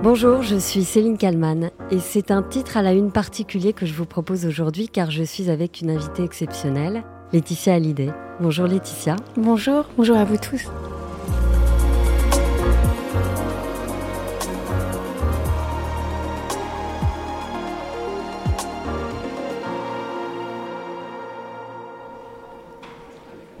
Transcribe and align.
Bonjour, 0.00 0.42
je 0.42 0.54
suis 0.54 0.84
Céline 0.84 1.18
Kalman 1.18 1.70
et 1.90 1.98
c'est 1.98 2.30
un 2.30 2.42
titre 2.44 2.76
à 2.76 2.82
la 2.82 2.92
une 2.92 3.10
particulier 3.10 3.72
que 3.72 3.84
je 3.84 3.94
vous 3.94 4.06
propose 4.06 4.46
aujourd'hui 4.46 4.88
car 4.88 5.10
je 5.10 5.24
suis 5.24 5.50
avec 5.50 5.80
une 5.80 5.90
invitée 5.90 6.22
exceptionnelle, 6.22 7.02
Laetitia 7.32 7.74
Hallyday. 7.74 8.10
Bonjour 8.40 8.68
Laetitia. 8.68 9.16
Bonjour, 9.36 9.86
bonjour 9.96 10.16
à 10.16 10.24
vous 10.24 10.36
tous. 10.36 10.70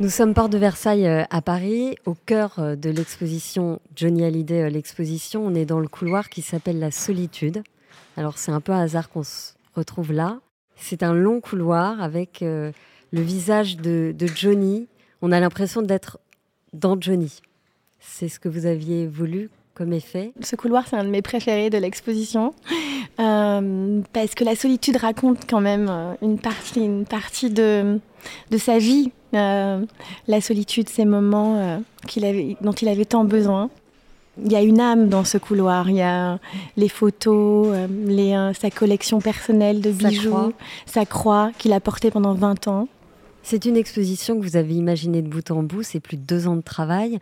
Nous 0.00 0.10
sommes 0.10 0.32
porte 0.32 0.52
de 0.52 0.58
Versailles 0.58 1.08
euh, 1.08 1.24
à 1.28 1.42
Paris, 1.42 1.96
au 2.06 2.14
cœur 2.14 2.60
euh, 2.60 2.76
de 2.76 2.88
l'exposition 2.88 3.80
Johnny 3.96 4.22
Hallyday, 4.24 4.62
euh, 4.62 4.68
l'exposition. 4.68 5.44
On 5.44 5.56
est 5.56 5.64
dans 5.64 5.80
le 5.80 5.88
couloir 5.88 6.28
qui 6.28 6.40
s'appelle 6.40 6.78
La 6.78 6.92
Solitude. 6.92 7.64
Alors 8.16 8.38
c'est 8.38 8.52
un 8.52 8.60
peu 8.60 8.70
un 8.70 8.82
hasard 8.82 9.10
qu'on 9.10 9.24
se 9.24 9.54
retrouve 9.74 10.12
là. 10.12 10.38
C'est 10.76 11.02
un 11.02 11.14
long 11.14 11.40
couloir 11.40 12.00
avec 12.00 12.40
le 12.40 12.72
visage 13.10 13.76
de, 13.76 14.14
Johnny. 14.36 14.86
On 15.20 15.32
a 15.32 15.40
l'impression 15.40 15.82
d'être 15.82 16.20
dans 16.72 16.96
Johnny. 17.00 17.40
C'est 17.98 18.28
ce 18.28 18.38
que 18.38 18.48
vous 18.48 18.66
aviez 18.66 19.08
voulu 19.08 19.50
comme 19.74 19.92
effet? 19.92 20.32
Ce 20.40 20.54
couloir, 20.54 20.86
c'est 20.86 20.96
un 20.96 21.04
de 21.04 21.10
mes 21.10 21.22
préférés 21.22 21.70
de 21.70 21.78
l'exposition. 21.78 22.54
parce 23.16 24.34
que 24.36 24.44
la 24.44 24.54
solitude 24.54 24.96
raconte 24.96 25.50
quand 25.50 25.60
même 25.60 26.16
une 26.22 26.38
partie, 26.38 26.84
une 26.84 27.04
partie 27.04 27.50
de, 27.50 27.98
de 28.52 28.58
sa 28.58 28.78
vie, 28.78 29.10
euh, 29.34 29.84
la 30.26 30.40
solitude, 30.40 30.88
ces 30.88 31.04
moments 31.04 31.56
euh, 31.56 31.78
avait, 32.16 32.56
dont 32.60 32.72
il 32.72 32.88
avait 32.88 33.04
tant 33.04 33.24
besoin. 33.24 33.70
Il 34.42 34.52
y 34.52 34.56
a 34.56 34.62
une 34.62 34.80
âme 34.80 35.08
dans 35.08 35.24
ce 35.24 35.36
couloir. 35.36 35.90
Il 35.90 35.96
y 35.96 36.02
a 36.02 36.38
les 36.76 36.88
photos, 36.88 37.68
euh, 37.70 37.86
les, 38.06 38.52
sa 38.58 38.70
collection 38.70 39.20
personnelle 39.20 39.80
de 39.80 39.90
bijoux, 39.90 40.52
sa 40.86 41.04
croix, 41.04 41.50
qu'il 41.58 41.72
a 41.72 41.80
portée 41.80 42.10
pendant 42.10 42.34
20 42.34 42.68
ans. 42.68 42.88
C'est 43.42 43.64
une 43.64 43.76
exposition 43.76 44.38
que 44.38 44.42
vous 44.42 44.56
avez 44.56 44.74
imaginée 44.74 45.22
de 45.22 45.28
bout 45.28 45.50
en 45.50 45.62
bout, 45.62 45.82
c'est 45.82 46.00
plus 46.00 46.18
de 46.18 46.22
deux 46.22 46.48
ans 46.48 46.56
de 46.56 46.62
travail. 46.62 47.18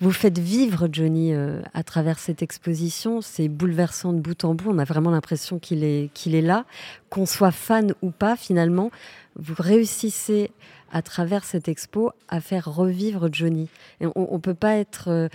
Vous 0.00 0.10
faites 0.10 0.38
vivre 0.38 0.88
Johnny 0.90 1.32
à 1.72 1.82
travers 1.84 2.18
cette 2.18 2.42
exposition, 2.42 3.20
c'est 3.20 3.46
bouleversant 3.46 4.12
de 4.12 4.18
bout 4.18 4.44
en 4.44 4.54
bout, 4.54 4.70
on 4.70 4.78
a 4.78 4.84
vraiment 4.84 5.10
l'impression 5.10 5.60
qu'il 5.60 5.84
est, 5.84 6.10
qu'il 6.14 6.34
est 6.34 6.42
là, 6.42 6.64
qu'on 7.10 7.26
soit 7.26 7.52
fan 7.52 7.94
ou 8.02 8.10
pas 8.10 8.34
finalement, 8.34 8.90
vous 9.36 9.54
réussissez 9.56 10.50
à 10.92 11.02
travers 11.02 11.44
cette 11.44 11.68
expo 11.68 12.10
à 12.28 12.40
faire 12.40 12.66
revivre 12.72 13.28
Johnny. 13.32 13.68
Et 14.00 14.06
on 14.14 14.32
ne 14.32 14.38
peut 14.38 14.54
pas 14.54 14.76
être 14.76 15.08
euh, 15.08 15.28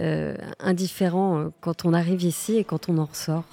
euh, 0.00 0.36
indifférent 0.60 1.38
euh, 1.38 1.48
quand 1.60 1.84
on 1.84 1.92
arrive 1.92 2.22
ici 2.22 2.56
et 2.56 2.64
quand 2.64 2.88
on 2.88 2.98
en 2.98 3.04
ressort. 3.04 3.44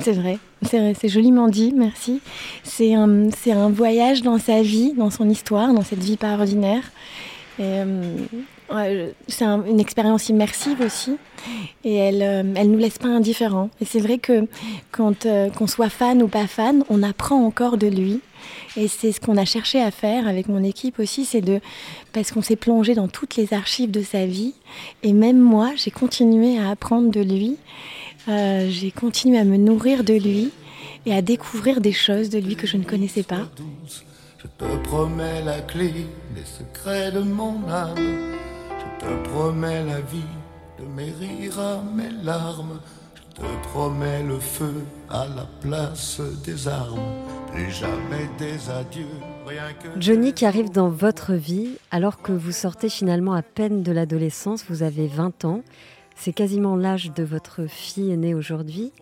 C'est 0.00 0.12
vrai, 0.12 0.38
c'est 0.62 1.08
joliment 1.08 1.46
dit, 1.46 1.72
merci. 1.72 2.20
C'est 2.64 2.94
un, 2.94 3.28
un, 3.28 3.70
voyage 3.70 4.22
dans 4.22 4.38
sa 4.38 4.60
vie, 4.60 4.92
dans 4.92 5.10
son 5.10 5.30
histoire, 5.30 5.72
dans 5.72 5.82
cette 5.82 6.00
vie 6.00 6.16
pas 6.16 6.34
ordinaire. 6.34 6.82
C'est 7.58 9.44
une 9.44 9.80
expérience 9.80 10.28
immersive 10.28 10.80
aussi, 10.80 11.16
et 11.84 11.94
elle, 11.94 12.22
elle 12.56 12.70
nous 12.70 12.78
laisse 12.78 12.98
pas 12.98 13.08
indifférents. 13.08 13.70
Et 13.80 13.84
c'est 13.84 14.00
vrai 14.00 14.18
que 14.18 14.46
quand 14.90 15.26
qu'on 15.56 15.66
soit 15.66 15.90
fan 15.90 16.22
ou 16.22 16.28
pas 16.28 16.46
fan, 16.46 16.84
on 16.88 17.02
apprend 17.02 17.44
encore 17.44 17.76
de 17.76 17.86
lui. 17.86 18.20
Et 18.76 18.88
c'est 18.88 19.12
ce 19.12 19.20
qu'on 19.20 19.36
a 19.36 19.44
cherché 19.44 19.80
à 19.80 19.90
faire 19.90 20.26
avec 20.26 20.48
mon 20.48 20.62
équipe 20.62 20.98
aussi, 20.98 21.24
c'est 21.24 21.40
de 21.40 21.60
parce 22.12 22.32
qu'on 22.32 22.42
s'est 22.42 22.56
plongé 22.56 22.94
dans 22.94 23.08
toutes 23.08 23.36
les 23.36 23.54
archives 23.54 23.90
de 23.90 24.02
sa 24.02 24.26
vie. 24.26 24.54
Et 25.02 25.12
même 25.12 25.38
moi, 25.38 25.72
j'ai 25.76 25.90
continué 25.90 26.58
à 26.58 26.70
apprendre 26.70 27.10
de 27.10 27.20
lui. 27.20 27.56
Euh, 28.28 28.68
j'ai 28.70 28.90
continué 28.90 29.38
à 29.38 29.44
me 29.44 29.56
nourrir 29.56 30.02
de 30.02 30.14
lui 30.14 30.50
et 31.06 31.14
à 31.14 31.22
découvrir 31.22 31.80
des 31.80 31.92
choses 31.92 32.30
de 32.30 32.38
lui 32.38 32.56
que 32.56 32.66
je 32.66 32.76
ne 32.76 32.84
connaissais 32.84 33.22
pas. 33.22 33.48
Je 34.44 34.66
te 34.66 34.76
promets 34.88 35.42
la 35.42 35.60
clé 35.62 36.06
des 36.34 36.44
secrets 36.44 37.10
de 37.10 37.20
mon 37.20 37.66
âme. 37.68 37.96
Je 37.96 39.06
te 39.06 39.28
promets 39.30 39.84
la 39.84 40.00
vie 40.00 40.32
de 40.78 40.84
mes 40.84 41.10
rires 41.10 41.58
à 41.58 41.82
mes 41.82 42.10
larmes. 42.22 42.78
Je 43.14 43.40
te 43.40 43.68
promets 43.68 44.22
le 44.22 44.38
feu 44.38 44.84
à 45.08 45.26
la 45.34 45.46
place 45.60 46.20
des 46.44 46.68
armes. 46.68 47.00
jamais 47.68 48.28
des 48.38 48.70
adieux. 48.70 49.06
Johnny 49.98 50.32
qui 50.32 50.44
arrive 50.44 50.70
dans 50.70 50.88
votre 50.88 51.34
vie 51.34 51.76
alors 51.90 52.20
que 52.20 52.32
vous 52.32 52.52
sortez 52.52 52.88
finalement 52.88 53.32
à 53.32 53.42
peine 53.42 53.82
de 53.82 53.92
l'adolescence, 53.92 54.64
vous 54.68 54.82
avez 54.82 55.06
20 55.06 55.44
ans, 55.44 55.62
c'est 56.16 56.32
quasiment 56.32 56.76
l'âge 56.76 57.12
de 57.12 57.22
votre 57.22 57.66
fille 57.66 58.10
aînée 58.10 58.34
aujourd'hui. 58.34 58.92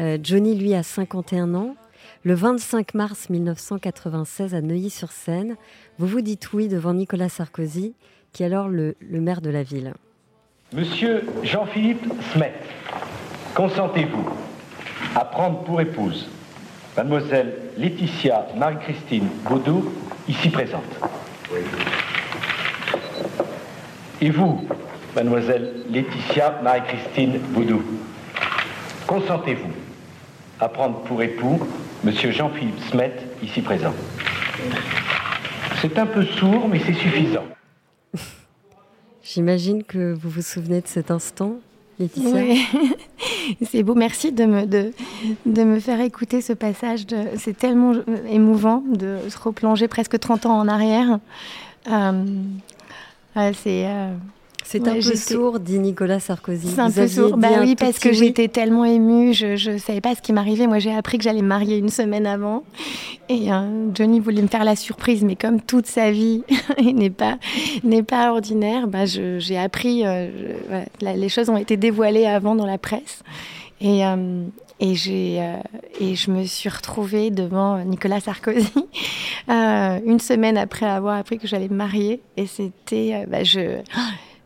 Euh, 0.00 0.18
Johnny 0.22 0.54
lui 0.56 0.74
a 0.74 0.82
51 0.82 1.54
ans. 1.54 1.76
Le 2.24 2.34
25 2.34 2.94
mars 2.94 3.30
1996 3.30 4.54
à 4.54 4.60
Neuilly-sur-Seine, 4.60 5.56
vous 5.98 6.06
vous 6.06 6.20
dites 6.20 6.52
oui 6.52 6.68
devant 6.68 6.94
Nicolas 6.94 7.28
Sarkozy, 7.28 7.94
qui 8.32 8.44
est 8.44 8.46
alors 8.46 8.68
le, 8.68 8.94
maire 9.00 9.40
de 9.40 9.50
la 9.50 9.64
ville. 9.64 9.92
Monsieur 10.72 11.24
Jean-Philippe 11.42 12.04
Smet, 12.32 12.54
Consentez-vous 13.56 14.24
à 15.16 15.24
prendre 15.24 15.64
pour 15.64 15.80
épouse 15.80 16.28
mademoiselle 16.96 17.54
Laetitia 17.76 18.46
Marie-Christine 18.56 19.26
Baudou, 19.48 19.92
ici 20.28 20.48
présente? 20.48 21.00
Et 24.20 24.30
vous, 24.30 24.68
mademoiselle 25.16 25.72
Laetitia 25.90 26.60
Marie-Christine 26.62 27.40
Baudou, 27.48 27.82
consentez-vous 29.08 29.72
à 30.60 30.68
prendre 30.68 31.00
pour 31.00 31.20
époux 31.20 31.58
monsieur 32.04 32.30
Jean-Philippe 32.32 32.80
Smet, 32.90 33.12
ici 33.42 33.60
présent 33.60 33.94
C'est 35.80 35.98
un 35.98 36.06
peu 36.06 36.24
sourd, 36.24 36.68
mais 36.68 36.80
c'est 36.80 36.94
suffisant. 36.94 37.44
J'imagine 39.22 39.84
que 39.84 40.12
vous 40.12 40.30
vous 40.30 40.42
souvenez 40.42 40.80
de 40.80 40.88
cet 40.88 41.10
instant 41.10 41.56
oui. 42.16 42.66
c'est 43.62 43.82
beau. 43.82 43.94
Merci 43.94 44.32
de 44.32 44.44
me, 44.44 44.66
de, 44.66 44.92
de, 45.46 45.62
me 45.62 45.78
faire 45.78 46.00
écouter 46.00 46.40
ce 46.40 46.52
passage. 46.52 47.06
C'est 47.36 47.56
tellement 47.56 47.92
émouvant 48.28 48.82
de 48.88 49.18
se 49.28 49.38
replonger 49.38 49.88
presque 49.88 50.18
30 50.18 50.46
ans 50.46 50.58
en 50.58 50.68
arrière. 50.68 51.18
Euh, 51.90 52.24
c'est. 53.34 53.86
Euh, 53.86 54.14
c'est 54.72 54.88
un 54.88 54.94
peu 54.94 55.16
sourd, 55.16 55.60
dit 55.60 55.78
Nicolas 55.78 56.18
Sarkozy. 56.18 56.68
C'est 56.68 56.80
un 56.80 56.90
peu 56.90 57.06
sourd. 57.06 57.36
Bah 57.36 57.48
oui, 57.60 57.76
parce 57.76 57.98
que 57.98 58.10
j'étais 58.10 58.48
tellement 58.48 58.86
émue, 58.86 59.34
je 59.34 59.70
ne 59.70 59.76
savais 59.76 60.00
pas 60.00 60.14
ce 60.14 60.22
qui 60.22 60.32
m'arrivait. 60.32 60.66
Moi, 60.66 60.78
j'ai 60.78 60.94
appris 60.94 61.18
que 61.18 61.24
j'allais 61.24 61.42
me 61.42 61.48
marier 61.48 61.76
une 61.76 61.90
semaine 61.90 62.26
avant. 62.26 62.64
Et 63.28 63.52
euh, 63.52 63.90
Johnny 63.92 64.18
voulait 64.18 64.40
me 64.40 64.46
faire 64.46 64.64
la 64.64 64.74
surprise, 64.74 65.24
mais 65.24 65.36
comme 65.36 65.60
toute 65.60 65.86
sa 65.86 66.10
vie 66.10 66.42
n'est 66.82 67.10
pas, 67.10 67.36
n'est 67.84 68.02
pas 68.02 68.32
ordinaire, 68.32 68.86
bah, 68.88 69.04
j'ai 69.04 69.58
appris, 69.58 70.06
euh, 70.06 70.30
les 71.02 71.28
choses 71.28 71.50
ont 71.50 71.58
été 71.58 71.76
dévoilées 71.76 72.26
avant 72.26 72.54
dans 72.54 72.66
la 72.66 72.78
presse. 72.78 73.22
Et, 73.82 74.06
euh, 74.06 74.44
et, 74.80 74.94
j'ai, 74.94 75.36
et 76.00 76.14
je 76.14 76.30
me 76.30 76.44
suis 76.44 76.70
retrouvée 76.70 77.30
devant 77.30 77.84
Nicolas 77.84 78.20
Sarkozy 78.20 78.72
une 79.48 80.18
semaine 80.18 80.56
après 80.56 80.86
avoir 80.86 81.18
appris 81.18 81.38
que 81.38 81.46
j'allais 81.46 81.68
me 81.68 81.76
marier. 81.76 82.22
Et 82.38 82.46
c'était... 82.46 83.26
Bah, 83.28 83.44
je 83.44 83.82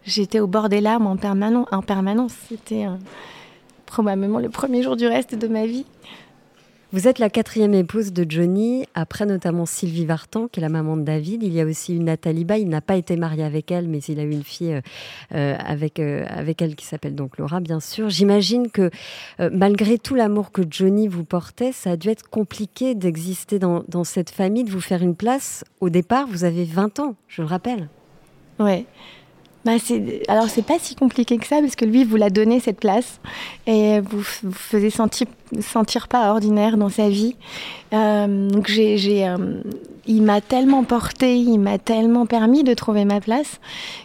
j'étais 0.06 0.40
au 0.40 0.46
bord 0.46 0.68
des 0.68 0.80
larmes 0.80 1.06
en, 1.06 1.16
permanence. 1.16 1.66
En 1.72 1.82
permanence. 1.82 2.32
C'était 2.48 2.86
euh, 2.86 2.94
probablement 3.84 4.38
le 4.38 4.48
premier 4.48 4.82
jour 4.82 4.96
du 4.96 5.06
reste 5.06 5.34
de 5.34 5.48
ma 5.48 5.66
vie. 5.66 5.84
Vous 6.92 7.08
êtes 7.08 7.18
la 7.18 7.28
quatrième 7.28 7.74
épouse 7.74 8.12
de 8.12 8.24
Johnny, 8.26 8.86
après 8.94 9.26
notamment 9.26 9.66
Sylvie 9.66 10.06
Vartan, 10.06 10.46
qui 10.46 10.60
est 10.60 10.62
la 10.62 10.68
maman 10.68 10.96
de 10.96 11.02
David. 11.02 11.42
Il 11.42 11.52
y 11.52 11.60
a 11.60 11.66
aussi 11.66 11.96
une 11.96 12.04
Nathalie 12.04 12.44
Ba. 12.44 12.58
Il 12.58 12.68
n'a 12.68 12.80
pas 12.80 12.96
été 12.96 13.16
marié 13.16 13.42
avec 13.42 13.72
elle, 13.72 13.88
mais 13.88 13.98
il 13.98 14.20
a 14.20 14.22
eu 14.22 14.30
une 14.30 14.44
fille 14.44 14.72
euh, 14.72 14.80
euh, 15.34 15.56
avec, 15.58 15.98
avec 15.98 16.62
elle 16.62 16.76
qui 16.76 16.86
s'appelle 16.86 17.16
donc 17.16 17.38
Laura, 17.38 17.58
bien 17.58 17.80
sûr. 17.80 18.08
J'imagine 18.08 18.70
que 18.70 18.90
malgré 19.50 19.98
tout 19.98 20.14
l'amour 20.14 20.52
que 20.52 20.62
Johnny 20.70 21.08
vous 21.08 21.24
portait, 21.24 21.72
ça 21.72 21.90
a 21.90 21.96
dû 21.96 22.08
être 22.08 22.30
compliqué 22.30 22.94
d'exister 22.94 23.58
dans, 23.58 23.82
dans 23.88 24.04
cette 24.04 24.30
famille, 24.30 24.64
de 24.64 24.70
vous 24.70 24.80
faire 24.80 25.02
une 25.02 25.16
place. 25.16 25.64
Au 25.80 25.90
départ, 25.90 26.28
vous 26.28 26.44
avez 26.44 26.64
20 26.64 27.00
ans, 27.00 27.16
je 27.26 27.42
le 27.42 27.48
rappelle. 27.48 27.88
Ouais. 28.60 28.86
Bah 29.66 29.72
alors 30.28 30.48
c'est 30.48 30.64
pas 30.64 30.78
si 30.78 30.94
compliqué 30.94 31.38
que 31.38 31.46
ça 31.46 31.60
parce 31.60 31.74
que 31.74 31.84
lui 31.84 32.04
vous 32.04 32.14
l'a 32.14 32.30
donné 32.30 32.60
cette 32.60 32.78
place 32.78 33.18
et 33.66 33.98
vous 33.98 34.22
vous 34.44 34.52
faisait 34.52 34.90
sentir 34.90 35.26
sentir 35.60 36.06
pas 36.06 36.30
ordinaire 36.30 36.76
dans 36.76 36.88
sa 36.88 37.08
vie. 37.08 37.34
Euh, 37.92 38.48
donc 38.48 38.68
j'ai, 38.68 39.26
euh, 39.26 39.36
il 40.06 40.22
m'a 40.22 40.40
tellement 40.40 40.84
porté, 40.84 41.36
il 41.36 41.58
m'a 41.58 41.78
tellement 41.78 42.26
permis 42.26 42.62
de 42.62 42.74
trouver 42.74 43.04
ma 43.04 43.20
place 43.20 43.58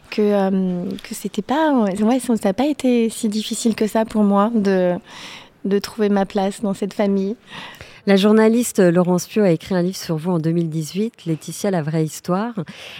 que 0.10 0.24
euh, 0.24 0.86
que 1.04 1.14
c'était 1.14 1.44
pas 1.44 1.72
ouais 1.74 2.20
ça 2.20 2.34
n'a 2.44 2.54
pas 2.54 2.66
été 2.66 3.12
si 3.12 3.30
difficile 3.30 3.76
que 3.76 3.86
ça 3.86 4.04
pour 4.04 4.24
moi 4.24 4.50
de 4.56 4.96
de 5.64 5.78
trouver 5.78 6.10
ma 6.10 6.26
place 6.26 6.62
dans 6.62 6.74
cette 6.74 6.96
famille. 6.96 7.36
La 8.08 8.16
journaliste 8.16 8.80
Laurence 8.80 9.28
Pio 9.28 9.44
a 9.44 9.52
écrit 9.52 9.76
un 9.76 9.84
livre 9.84 9.96
sur 9.96 10.18
vous 10.18 10.32
en 10.32 10.40
2018, 10.40 11.26
Laetitia, 11.26 11.70
la 11.70 11.84
vraie 11.84 12.04
histoire. 12.04 12.56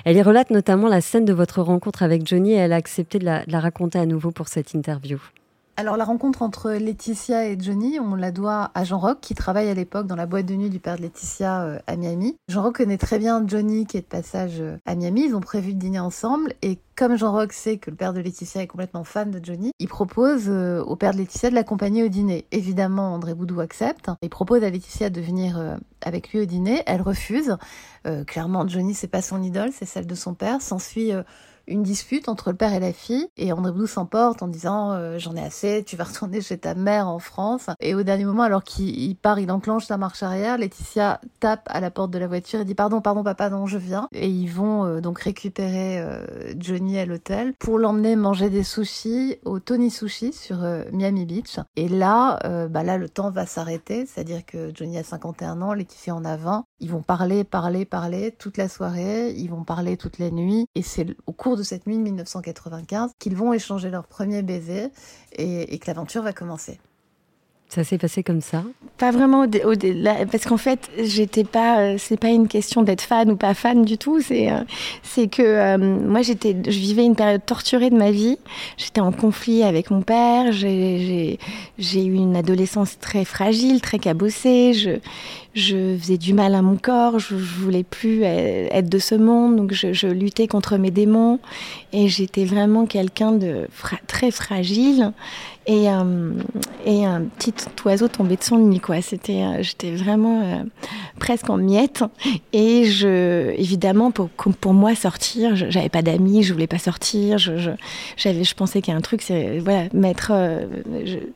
Elle 0.06 0.16
y 0.16 0.22
relate 0.22 0.52
notamment 0.52 0.90
la 0.90 1.02
scène 1.02 1.26
de 1.26 1.34
votre 1.34 1.64
rencontre 1.64 2.04
avec 2.04 2.28
Johnny 2.28 2.52
et 2.52 2.58
elle 2.58 2.72
a 2.72 2.76
accepté 2.76 3.18
de 3.18 3.26
la, 3.26 3.44
raconter 3.60 3.98
à 3.98 4.06
nouveau 4.06 4.30
pour 4.30 4.48
cette 4.48 4.76
interview. 4.76 5.18
Alors 5.78 5.98
la 5.98 6.04
rencontre 6.04 6.42
entre 6.42 6.72
Laetitia 6.72 7.48
et 7.48 7.58
Johnny, 7.60 8.00
on 8.00 8.16
la 8.16 8.32
doit 8.32 8.72
à 8.76 8.84
Jean 8.84 9.00
Rock 9.00 9.20
qui 9.22 9.36
travaille 9.36 9.70
à 9.70 9.74
l'époque 9.74 10.06
dans 10.06 10.16
la 10.16 10.26
boîte 10.26 10.46
de 10.46 10.54
nuit 10.54 10.70
du 10.70 10.80
père 10.80 10.98
de 10.98 11.02
Laetitia 11.02 11.64
euh, 11.64 11.80
à 11.88 11.96
Miami. 11.96 12.36
Jean 12.50 12.64
Rock 12.64 12.78
connaît 12.78 12.98
très 12.98 13.20
bien 13.20 13.44
Johnny 13.48 13.86
qui 13.86 13.98
est 13.98 14.02
de 14.02 14.06
passage 14.06 14.60
euh, 14.60 14.78
à 14.86 14.96
Miami. 14.96 15.26
Ils 15.28 15.36
ont 15.36 15.40
prévu 15.40 15.74
de 15.74 15.80
dîner 15.80 16.00
ensemble 16.00 16.54
et 16.62 16.78
comme 16.96 17.16
Jean 17.16 17.32
Rock 17.32 17.54
sait 17.54 17.78
que 17.78 17.90
le 17.90 17.96
père 17.96 18.14
de 18.14 18.20
Laetitia 18.20 18.62
est 18.62 18.68
complètement 18.68 19.04
fan 19.04 19.32
de 19.32 19.44
Johnny, 19.44 19.72
il 19.80 19.88
propose 19.88 20.50
euh, 20.50 20.84
au 20.84 20.96
père 20.96 21.14
de 21.14 21.18
Laetitia 21.18 21.50
de 21.50 21.56
l'accompagner 21.56 22.04
au 22.04 22.10
dîner. 22.10 22.46
Évidemment, 22.52 23.14
André 23.14 23.34
Boudou 23.34 23.60
accepte. 23.62 24.10
Il 24.22 24.30
propose 24.30 24.64
à 24.64 24.70
Laetitia 24.70 25.10
de 25.10 25.22
venir 25.22 25.78
avec 26.02 26.32
lui 26.32 26.42
au 26.42 26.46
dîner. 26.46 26.84
Elle 26.86 27.02
refuse. 27.02 27.58
clairement, 28.28 28.68
Johnny 28.68 28.94
c'est 28.94 29.08
pas 29.08 29.22
son 29.22 29.42
idole, 29.42 29.72
c'est 29.74 29.86
celle 29.86 30.06
de 30.06 30.16
son 30.16 30.34
père. 30.34 30.62
S'ensuit 30.62 31.12
une 31.72 31.84
dispute 31.84 32.30
entre 32.30 32.52
le 32.52 32.58
père 32.58 32.74
et 32.74 32.80
la 32.80 32.94
fille 32.94 33.28
et 33.38 33.54
André 33.54 33.72
Boudou 33.72 33.88
s'emporte 33.88 34.44
en 34.44 34.48
disant 34.48 34.92
euh, 34.92 35.18
j'en 35.18 35.36
ai 35.36 35.42
assez, 35.42 35.84
tu 35.86 35.96
vas 35.96 36.04
retourner 36.04 36.42
chez 36.42 36.58
ta 36.58 36.76
mère 36.76 37.08
en 37.08 37.20
France. 37.20 37.68
Et 37.80 37.96
au 37.96 38.04
dernier 38.04 38.26
moment, 38.26 38.44
alors 38.44 38.64
qu'il 38.64 39.16
part, 39.16 39.40
il 39.40 39.52
enclenche 39.52 39.86
sa 39.86 39.98
marche 39.98 40.22
arrière, 40.22 40.58
Laetitia 40.58 41.22
tape 41.40 41.68
à 41.68 41.80
la 41.80 41.90
porte 41.90 42.12
de 42.12 42.20
la 42.20 42.28
voiture 42.28 42.60
et 42.60 42.66
dit 42.66 42.76
pardon, 42.76 43.02
pardon 43.02 43.24
papa, 43.24 43.50
non, 43.50 43.66
je 43.66 43.78
viens. 43.78 44.08
Et 44.12 44.28
ils 44.28 44.50
vont 44.50 44.86
euh, 44.86 45.02
donc 45.02 45.20
récupérer 45.20 46.00
euh, 46.00 46.54
Johnny 46.58 47.00
à 47.00 47.06
l'hôtel 47.06 47.54
pour 47.58 47.80
l'emmener 47.80 48.16
manger 48.16 48.50
des 48.50 48.64
sushis 48.64 49.38
au 49.46 49.60
Tony 49.60 49.90
Sushi 49.90 50.34
sur 50.34 50.58
Miami 50.92 51.26
Beach. 51.26 51.60
Et 51.76 51.88
là, 51.88 52.40
bah 52.70 52.84
là, 52.84 52.98
le 52.98 53.10
temps 53.10 53.30
va 53.30 53.46
s'arrêter, 53.46 54.06
c'est-à-dire 54.06 54.46
que 54.46 54.72
Johnny 54.74 54.98
a 54.98 55.04
51 55.04 55.62
ans, 55.62 55.74
Laetitia 55.74 56.16
en 56.16 56.26
a 56.26 56.36
20. 56.36 56.66
Ils 56.80 56.90
vont 56.90 57.02
parler, 57.02 57.44
parler, 57.44 57.86
parler 57.86 58.32
toute 58.38 58.58
la 58.58 58.68
soirée, 58.68 59.32
ils 59.32 59.50
vont 59.50 59.64
parler 59.64 59.98
toute 59.98 60.20
la 60.20 60.32
nuit 60.32 60.66
et 60.76 60.82
c'est 60.82 61.06
au 61.26 61.32
cours 61.32 61.58
de 61.58 61.61
cette 61.64 61.88
nuit 61.88 61.98
de 61.98 62.02
1995 62.02 63.12
qu'ils 63.20 63.36
vont 63.36 63.54
échanger 63.54 63.90
leur 63.90 64.08
premier 64.08 64.42
baiser 64.42 64.90
et 65.34 65.80
que 65.80 65.88
l'aventure 65.88 66.24
va 66.24 66.34
commencer. 66.34 66.80
Ça 67.74 67.86
s'est 67.86 67.98
passé 67.98 68.22
comme 68.22 68.42
ça 68.42 68.66
Pas 68.98 69.12
vraiment, 69.12 69.44
au, 69.46 69.76
parce 70.30 70.44
qu'en 70.44 70.58
fait, 70.58 70.90
j'étais 71.02 71.46
pas. 71.46 71.80
Euh, 71.80 71.96
c'est 71.98 72.20
pas 72.20 72.28
une 72.28 72.50
question 72.50 72.84
d'être 72.84 73.02
fan 73.02 73.32
ou 73.32 73.38
pas 73.38 73.54
fan 73.54 73.86
du 73.86 73.98
tout. 73.98 74.20
C'est, 74.20 74.52
euh, 74.52 74.58
c'est 75.04 75.30
que 75.30 75.42
euh, 75.42 75.78
moi, 75.78 76.22
j'étais, 76.22 76.54
je 76.66 76.78
vivais 76.78 77.06
une 77.06 77.16
période 77.16 77.46
torturée 77.46 77.90
de 77.90 77.96
ma 77.96 78.12
vie. 78.12 78.38
J'étais 78.76 79.00
en 79.00 79.14
conflit 79.14 79.64
avec 79.64 79.90
mon 79.90 80.02
père. 80.02 80.52
J'ai, 80.52 81.40
eu 81.80 82.14
une 82.14 82.36
adolescence 82.36 83.00
très 83.00 83.24
fragile, 83.24 83.80
très 83.80 84.00
cabossée. 84.00 84.74
Je, 84.74 85.00
faisais 85.98 86.18
du 86.18 86.34
mal 86.34 86.54
à 86.54 86.62
mon 86.62 86.76
corps. 86.76 87.20
Je, 87.20 87.38
je 87.38 87.60
voulais 87.62 87.84
plus 87.84 88.24
être 88.24 88.90
de 88.90 89.00
ce 89.00 89.16
monde, 89.16 89.56
donc 89.56 89.72
je 89.72 90.08
luttais 90.08 90.48
contre 90.48 90.76
mes 90.76 90.92
démons. 90.92 91.40
Et 91.94 92.10
j'étais 92.10 92.44
vraiment 92.44 92.86
quelqu'un 92.86 93.32
de 93.32 93.68
très 94.08 94.32
fragile 94.32 95.14
et, 95.68 95.90
euh, 95.90 96.34
et 96.86 97.06
un 97.06 97.22
petit 97.22 97.54
oiseau 97.86 98.08
tombé 98.08 98.36
de 98.36 98.44
son 98.44 98.58
nid 98.58 98.80
quoi. 98.80 99.02
C'était 99.02 99.44
euh, 99.44 99.62
j'étais 99.62 99.92
vraiment 99.92 100.42
euh, 100.42 100.64
presque 101.20 101.50
en 101.50 101.58
miettes. 101.58 102.04
Et 102.52 102.86
je 102.86 103.54
évidemment 103.58 104.12
pour 104.12 104.30
pour 104.30 104.74
moi 104.74 104.96
sortir 104.96 105.56
j'avais 105.56 105.90
pas 105.90 106.02
d'amis 106.02 106.44
je 106.44 106.54
voulais 106.54 106.68
pas 106.68 106.80
sortir. 106.80 107.38
Je 107.38 107.72
j'avais 108.18 108.44
je, 108.44 108.56
pensais 108.56 108.82
qu'il 108.82 108.92
y 108.92 108.96
a 108.96 108.98
un 108.98 109.02
truc 109.02 109.22
c'est 109.22 109.60
voilà 109.60 109.84
mettre 109.94 110.32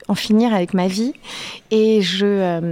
en 0.07 0.15
finir 0.15 0.53
avec 0.53 0.73
ma 0.73 0.87
vie. 0.87 1.13
Et 1.69 2.01
je 2.01 2.71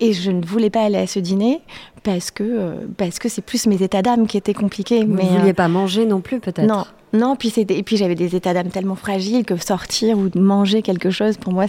et 0.00 0.12
je 0.12 0.30
ne 0.30 0.44
voulais 0.44 0.70
pas 0.70 0.82
aller 0.82 0.98
à 0.98 1.06
ce 1.06 1.20
dîner 1.20 1.60
parce 2.02 2.32
que 2.32 2.74
parce 2.96 3.20
que 3.20 3.28
c'est 3.28 3.42
plus 3.42 3.66
mes 3.66 3.82
états 3.82 4.02
d'âme 4.02 4.26
qui 4.26 4.36
étaient 4.36 4.54
compliqués. 4.54 5.04
Vous 5.04 5.14
mais 5.14 5.24
ne 5.24 5.38
vouliez 5.38 5.52
pas 5.52 5.68
manger 5.68 6.06
non 6.06 6.20
plus 6.20 6.40
peut-être? 6.40 6.66
Non 6.66 6.84
non, 7.12 7.36
puis 7.36 7.52
et 7.56 7.82
puis 7.82 7.96
j'avais 7.96 8.14
des 8.14 8.36
états 8.36 8.52
d'âme 8.52 8.68
tellement 8.68 8.94
fragiles 8.94 9.44
que 9.44 9.56
sortir 9.56 10.18
ou 10.18 10.28
manger 10.38 10.82
quelque 10.82 11.10
chose, 11.10 11.36
pour 11.36 11.52
moi, 11.52 11.66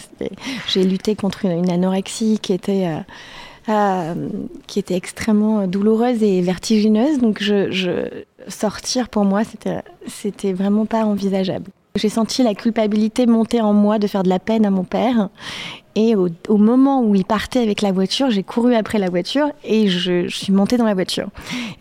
j'ai 0.68 0.83
lutté 0.83 1.15
contre 1.15 1.45
une, 1.45 1.69
anorexie 1.69 2.39
qui 2.41 2.53
était, 2.53 2.88
euh, 2.88 3.00
euh, 3.69 4.30
qui 4.68 4.80
était 4.80 4.95
extrêmement 4.95 5.65
douloureuse 5.68 6.24
et 6.24 6.41
vertigineuse. 6.41 7.19
Donc, 7.19 7.41
je, 7.41 8.07
sortir 8.47 9.09
pour 9.09 9.25
moi, 9.25 9.41
c'était 10.07 10.53
vraiment 10.53 10.86
pas 10.86 11.06
envisageable. 11.06 11.71
J'ai 11.95 12.09
senti 12.09 12.44
la 12.44 12.53
culpabilité 12.53 13.25
monter 13.25 13.62
en 13.62 13.74
moi 13.74 13.97
de 13.97 14.07
faire 14.07 14.24
de 14.24 14.30
la 14.30 14.39
peine 14.39 14.65
à 14.65 14.69
mon 14.69 14.83
père. 14.83 15.30
Et 15.95 16.15
au, 16.15 16.30
moment 16.57 17.01
où 17.01 17.15
il 17.15 17.25
partait 17.25 17.59
avec 17.59 17.81
la 17.81 17.91
voiture, 17.91 18.30
j'ai 18.30 18.44
couru 18.44 18.75
après 18.75 19.00
la 19.00 19.09
voiture 19.09 19.50
et 19.63 19.88
je, 19.88 20.27
suis 20.27 20.53
montée 20.53 20.77
dans 20.77 20.86
la 20.86 20.94
voiture. 20.94 21.27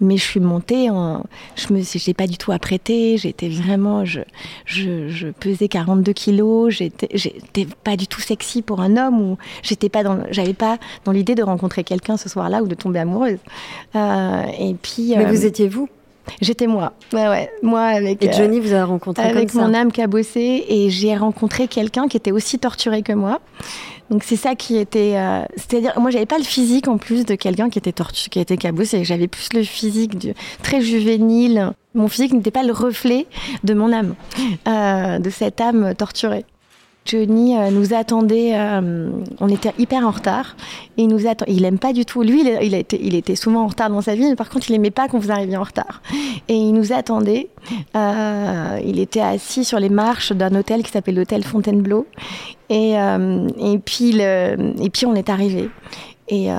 Mais 0.00 0.16
je 0.16 0.24
suis 0.24 0.40
montée 0.40 0.88
en. 0.90 1.24
Je 1.56 1.72
me 1.72 1.82
j'ai 1.82 2.14
pas 2.14 2.26
du 2.26 2.38
tout 2.38 2.50
apprêté. 2.50 3.18
J'étais 3.18 3.48
vraiment. 3.48 4.04
Je, 4.04 4.20
je, 4.64 5.28
pesais 5.28 5.68
42 5.68 6.12
kilos. 6.12 6.74
J'étais, 6.74 7.08
j'étais 7.14 7.66
pas 7.84 7.96
du 7.96 8.06
tout 8.06 8.20
sexy 8.20 8.62
pour 8.62 8.80
un 8.80 8.96
homme 8.96 9.20
ou 9.20 9.38
j'étais 9.62 9.88
pas 9.88 10.02
dans. 10.02 10.18
J'avais 10.30 10.54
pas 10.54 10.78
dans 11.04 11.12
l'idée 11.12 11.34
de 11.34 11.42
rencontrer 11.42 11.84
quelqu'un 11.84 12.16
ce 12.16 12.28
soir-là 12.28 12.62
ou 12.62 12.66
de 12.66 12.74
tomber 12.74 13.00
amoureuse. 13.00 13.38
Euh, 13.94 14.42
et 14.58 14.74
puis. 14.74 15.14
Mais 15.16 15.26
vous 15.26 15.44
euh, 15.44 15.48
étiez 15.48 15.68
vous? 15.68 15.88
J'étais 16.40 16.66
moi. 16.66 16.92
Ouais, 17.12 17.28
ouais. 17.28 17.50
Moi 17.62 17.80
avec. 17.82 18.22
Et 18.24 18.32
Johnny 18.32 18.60
vous 18.60 18.74
a 18.74 18.84
rencontré 18.84 19.24
avec 19.24 19.52
comme 19.52 19.62
mon 19.62 19.74
âme 19.74 19.92
cabossée 19.92 20.64
et 20.68 20.90
j'ai 20.90 21.16
rencontré 21.16 21.68
quelqu'un 21.68 22.08
qui 22.08 22.16
était 22.16 22.32
aussi 22.32 22.58
torturé 22.58 23.02
que 23.02 23.12
moi. 23.12 23.40
Donc 24.10 24.22
c'est 24.24 24.36
ça 24.36 24.54
qui 24.54 24.76
était, 24.76 25.16
euh, 25.16 25.42
c'est-à-dire 25.56 25.92
moi 26.00 26.10
j'avais 26.10 26.26
pas 26.26 26.38
le 26.38 26.44
physique 26.44 26.88
en 26.88 26.96
plus 26.96 27.26
de 27.26 27.34
quelqu'un 27.34 27.68
qui 27.68 27.78
était 27.78 27.92
torturé, 27.92 28.30
qui 28.30 28.40
était 28.40 28.56
cabossé. 28.56 29.04
J'avais 29.04 29.28
plus 29.28 29.52
le 29.52 29.62
physique 29.62 30.18
du, 30.18 30.34
très 30.62 30.80
juvénile. 30.80 31.72
Mon 31.94 32.08
physique 32.08 32.32
n'était 32.32 32.50
pas 32.50 32.62
le 32.62 32.72
reflet 32.72 33.26
de 33.64 33.74
mon 33.74 33.92
âme, 33.92 34.14
euh, 34.66 35.18
de 35.18 35.30
cette 35.30 35.60
âme 35.60 35.94
torturée. 35.94 36.44
Johnny 37.08 37.56
euh, 37.56 37.70
nous 37.70 37.94
attendait, 37.94 38.50
euh, 38.54 39.10
on 39.40 39.48
était 39.48 39.72
hyper 39.78 40.06
en 40.06 40.10
retard, 40.10 40.56
et 40.98 41.02
il 41.02 41.08
nous 41.08 41.26
attend. 41.26 41.46
Il 41.48 41.64
aime 41.64 41.78
pas 41.78 41.94
du 41.94 42.04
tout. 42.04 42.22
Lui, 42.22 42.42
il, 42.62 42.74
été, 42.74 43.00
il 43.02 43.14
était 43.14 43.34
souvent 43.34 43.62
en 43.64 43.66
retard 43.66 43.88
dans 43.88 44.02
sa 44.02 44.14
vie, 44.14 44.28
mais 44.28 44.36
par 44.36 44.50
contre, 44.50 44.70
il 44.70 44.74
aimait 44.74 44.90
pas 44.90 45.08
qu'on 45.08 45.18
vous 45.18 45.32
arriviez 45.32 45.56
en 45.56 45.62
retard. 45.62 46.02
Et 46.48 46.54
il 46.54 46.72
nous 46.72 46.92
attendait. 46.92 47.48
Euh, 47.96 48.80
il 48.84 49.00
était 49.00 49.20
assis 49.20 49.64
sur 49.64 49.80
les 49.80 49.88
marches 49.88 50.32
d'un 50.32 50.54
hôtel 50.54 50.82
qui 50.82 50.90
s'appelle 50.90 51.14
l'hôtel 51.14 51.42
Fontainebleau, 51.44 52.06
et, 52.68 52.92
et 52.92 53.78
puis 53.78 54.20
et 54.20 54.90
puis 54.92 55.06
on 55.06 55.14
est 55.14 55.30
arrivé. 55.30 55.70
Et, 56.30 56.52
euh, 56.52 56.56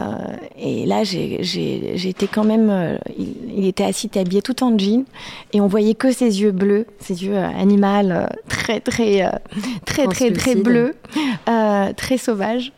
et 0.57 0.86
là, 0.86 1.04
j'étais 1.04 2.27
quand 2.27 2.44
même. 2.44 2.69
Euh, 2.69 2.98
il, 3.18 3.68
était 3.68 3.83
assis, 3.83 4.10
habillé 4.16 4.42
tout 4.42 4.63
en 4.63 4.75
jean, 4.77 5.06
et 5.54 5.62
on 5.62 5.68
voyait 5.68 5.94
que 5.94 6.12
ses 6.12 6.42
yeux 6.42 6.51
bleus, 6.51 6.88
ses 7.00 7.24
yeux 7.24 7.36
euh, 7.36 7.48
animaux, 7.48 8.25
très, 8.48 8.80
très, 8.80 9.31
très, 9.86 10.07
très, 10.07 10.31
très, 10.31 10.56
bleus, 10.56 10.95
très 11.95 12.18
sauvages. 12.18 12.71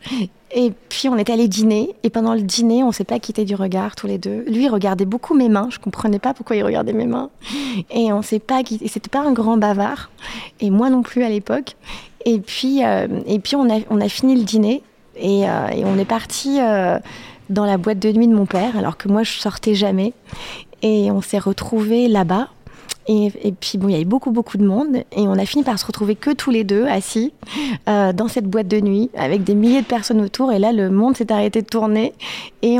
Et 0.54 0.70
puis 0.90 1.08
on 1.08 1.16
est 1.16 1.30
allé 1.30 1.48
dîner, 1.48 1.94
et 2.02 2.10
pendant 2.10 2.34
le 2.34 2.42
dîner, 2.42 2.84
on 2.84 2.92
s'est 2.92 3.04
pas 3.04 3.18
quitté 3.18 3.46
du 3.46 3.54
regard 3.54 3.96
tous 3.96 4.06
les 4.06 4.18
deux. 4.18 4.44
Lui 4.46 4.64
il 4.64 4.68
regardait 4.68 5.06
beaucoup 5.06 5.34
mes 5.34 5.48
mains, 5.48 5.68
je 5.70 5.78
comprenais 5.78 6.18
pas 6.18 6.34
pourquoi 6.34 6.56
il 6.56 6.62
regardait 6.62 6.92
mes 6.92 7.06
mains, 7.06 7.30
et 7.90 8.12
on 8.12 8.20
s'est 8.20 8.38
pas 8.38 8.62
quitté. 8.62 8.86
C'était 8.88 9.08
pas 9.08 9.20
un 9.20 9.32
grand 9.32 9.56
bavard, 9.56 10.10
et 10.60 10.68
moi 10.68 10.90
non 10.90 11.00
plus 11.00 11.22
à 11.22 11.30
l'époque. 11.30 11.76
Et 12.26 12.38
puis, 12.38 12.80
et 12.80 13.38
puis 13.38 13.56
on 13.56 13.70
a, 13.70 13.80
on 13.88 14.00
a 14.00 14.08
fini 14.10 14.36
le 14.36 14.44
dîner, 14.44 14.82
euh, 15.22 15.68
et, 15.68 15.84
on 15.84 15.98
est 15.98 16.04
parti 16.04 16.60
euh, 16.60 16.98
dans 17.50 17.64
la 17.64 17.76
boîte 17.76 17.98
de 17.98 18.10
nuit 18.12 18.28
de 18.28 18.34
mon 18.34 18.46
père, 18.46 18.76
alors 18.76 18.96
que 18.96 19.08
moi 19.08 19.22
je 19.22 19.38
sortais 19.38 19.74
jamais. 19.74 20.12
Et 20.82 21.10
on 21.10 21.20
s'est 21.20 21.38
retrouvés 21.38 22.08
là-bas. 22.08 22.48
Et, 23.08 23.30
puis 23.58 23.78
bon, 23.78 23.88
il 23.88 23.92
y 23.92 23.94
avait 23.96 24.04
beaucoup 24.04 24.30
beaucoup 24.30 24.58
de 24.58 24.64
monde 24.64 24.96
et 24.96 25.20
on 25.20 25.32
a 25.32 25.44
fini 25.44 25.64
par 25.64 25.78
se 25.78 25.86
retrouver 25.86 26.14
que 26.14 26.30
tous 26.30 26.50
les 26.50 26.62
deux 26.62 26.86
assis 26.86 27.32
euh, 27.88 28.12
dans 28.12 28.28
cette 28.28 28.46
boîte 28.46 28.68
de 28.68 28.80
nuit 28.80 29.10
avec 29.16 29.42
des 29.42 29.54
milliers 29.54 29.82
de 29.82 29.86
personnes 29.86 30.20
autour. 30.20 30.52
Et 30.52 30.58
là, 30.58 30.72
le 30.72 30.88
monde 30.88 31.16
s'est 31.16 31.32
arrêté 31.32 31.62
de 31.62 31.66
tourner 31.66 32.12
et 32.62 32.78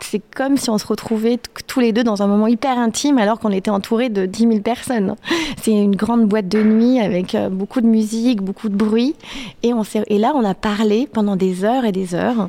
c'est 0.00 0.20
comme 0.34 0.56
si 0.56 0.68
on 0.68 0.76
se 0.76 0.86
retrouvait 0.86 1.38
tous 1.66 1.80
les 1.80 1.92
deux 1.92 2.04
dans 2.04 2.22
un 2.22 2.26
moment 2.26 2.46
hyper 2.46 2.78
intime 2.78 3.18
alors 3.18 3.38
qu'on 3.40 3.50
était 3.50 3.70
entouré 3.70 4.10
de 4.10 4.26
10 4.26 4.40
000 4.40 4.60
personnes. 4.60 5.16
C'est 5.62 5.72
une 5.72 5.96
grande 5.96 6.26
boîte 6.26 6.48
de 6.48 6.62
nuit 6.62 7.00
avec 7.00 7.34
euh, 7.34 7.48
beaucoup 7.48 7.80
de 7.80 7.86
musique, 7.86 8.42
beaucoup 8.42 8.68
de 8.68 8.76
bruit 8.76 9.14
et 9.62 10.18
là, 10.18 10.32
on 10.34 10.44
a 10.44 10.54
parlé 10.54 11.08
pendant 11.10 11.36
des 11.36 11.64
heures 11.64 11.84
et 11.84 11.92
des 11.92 12.14
heures. 12.14 12.48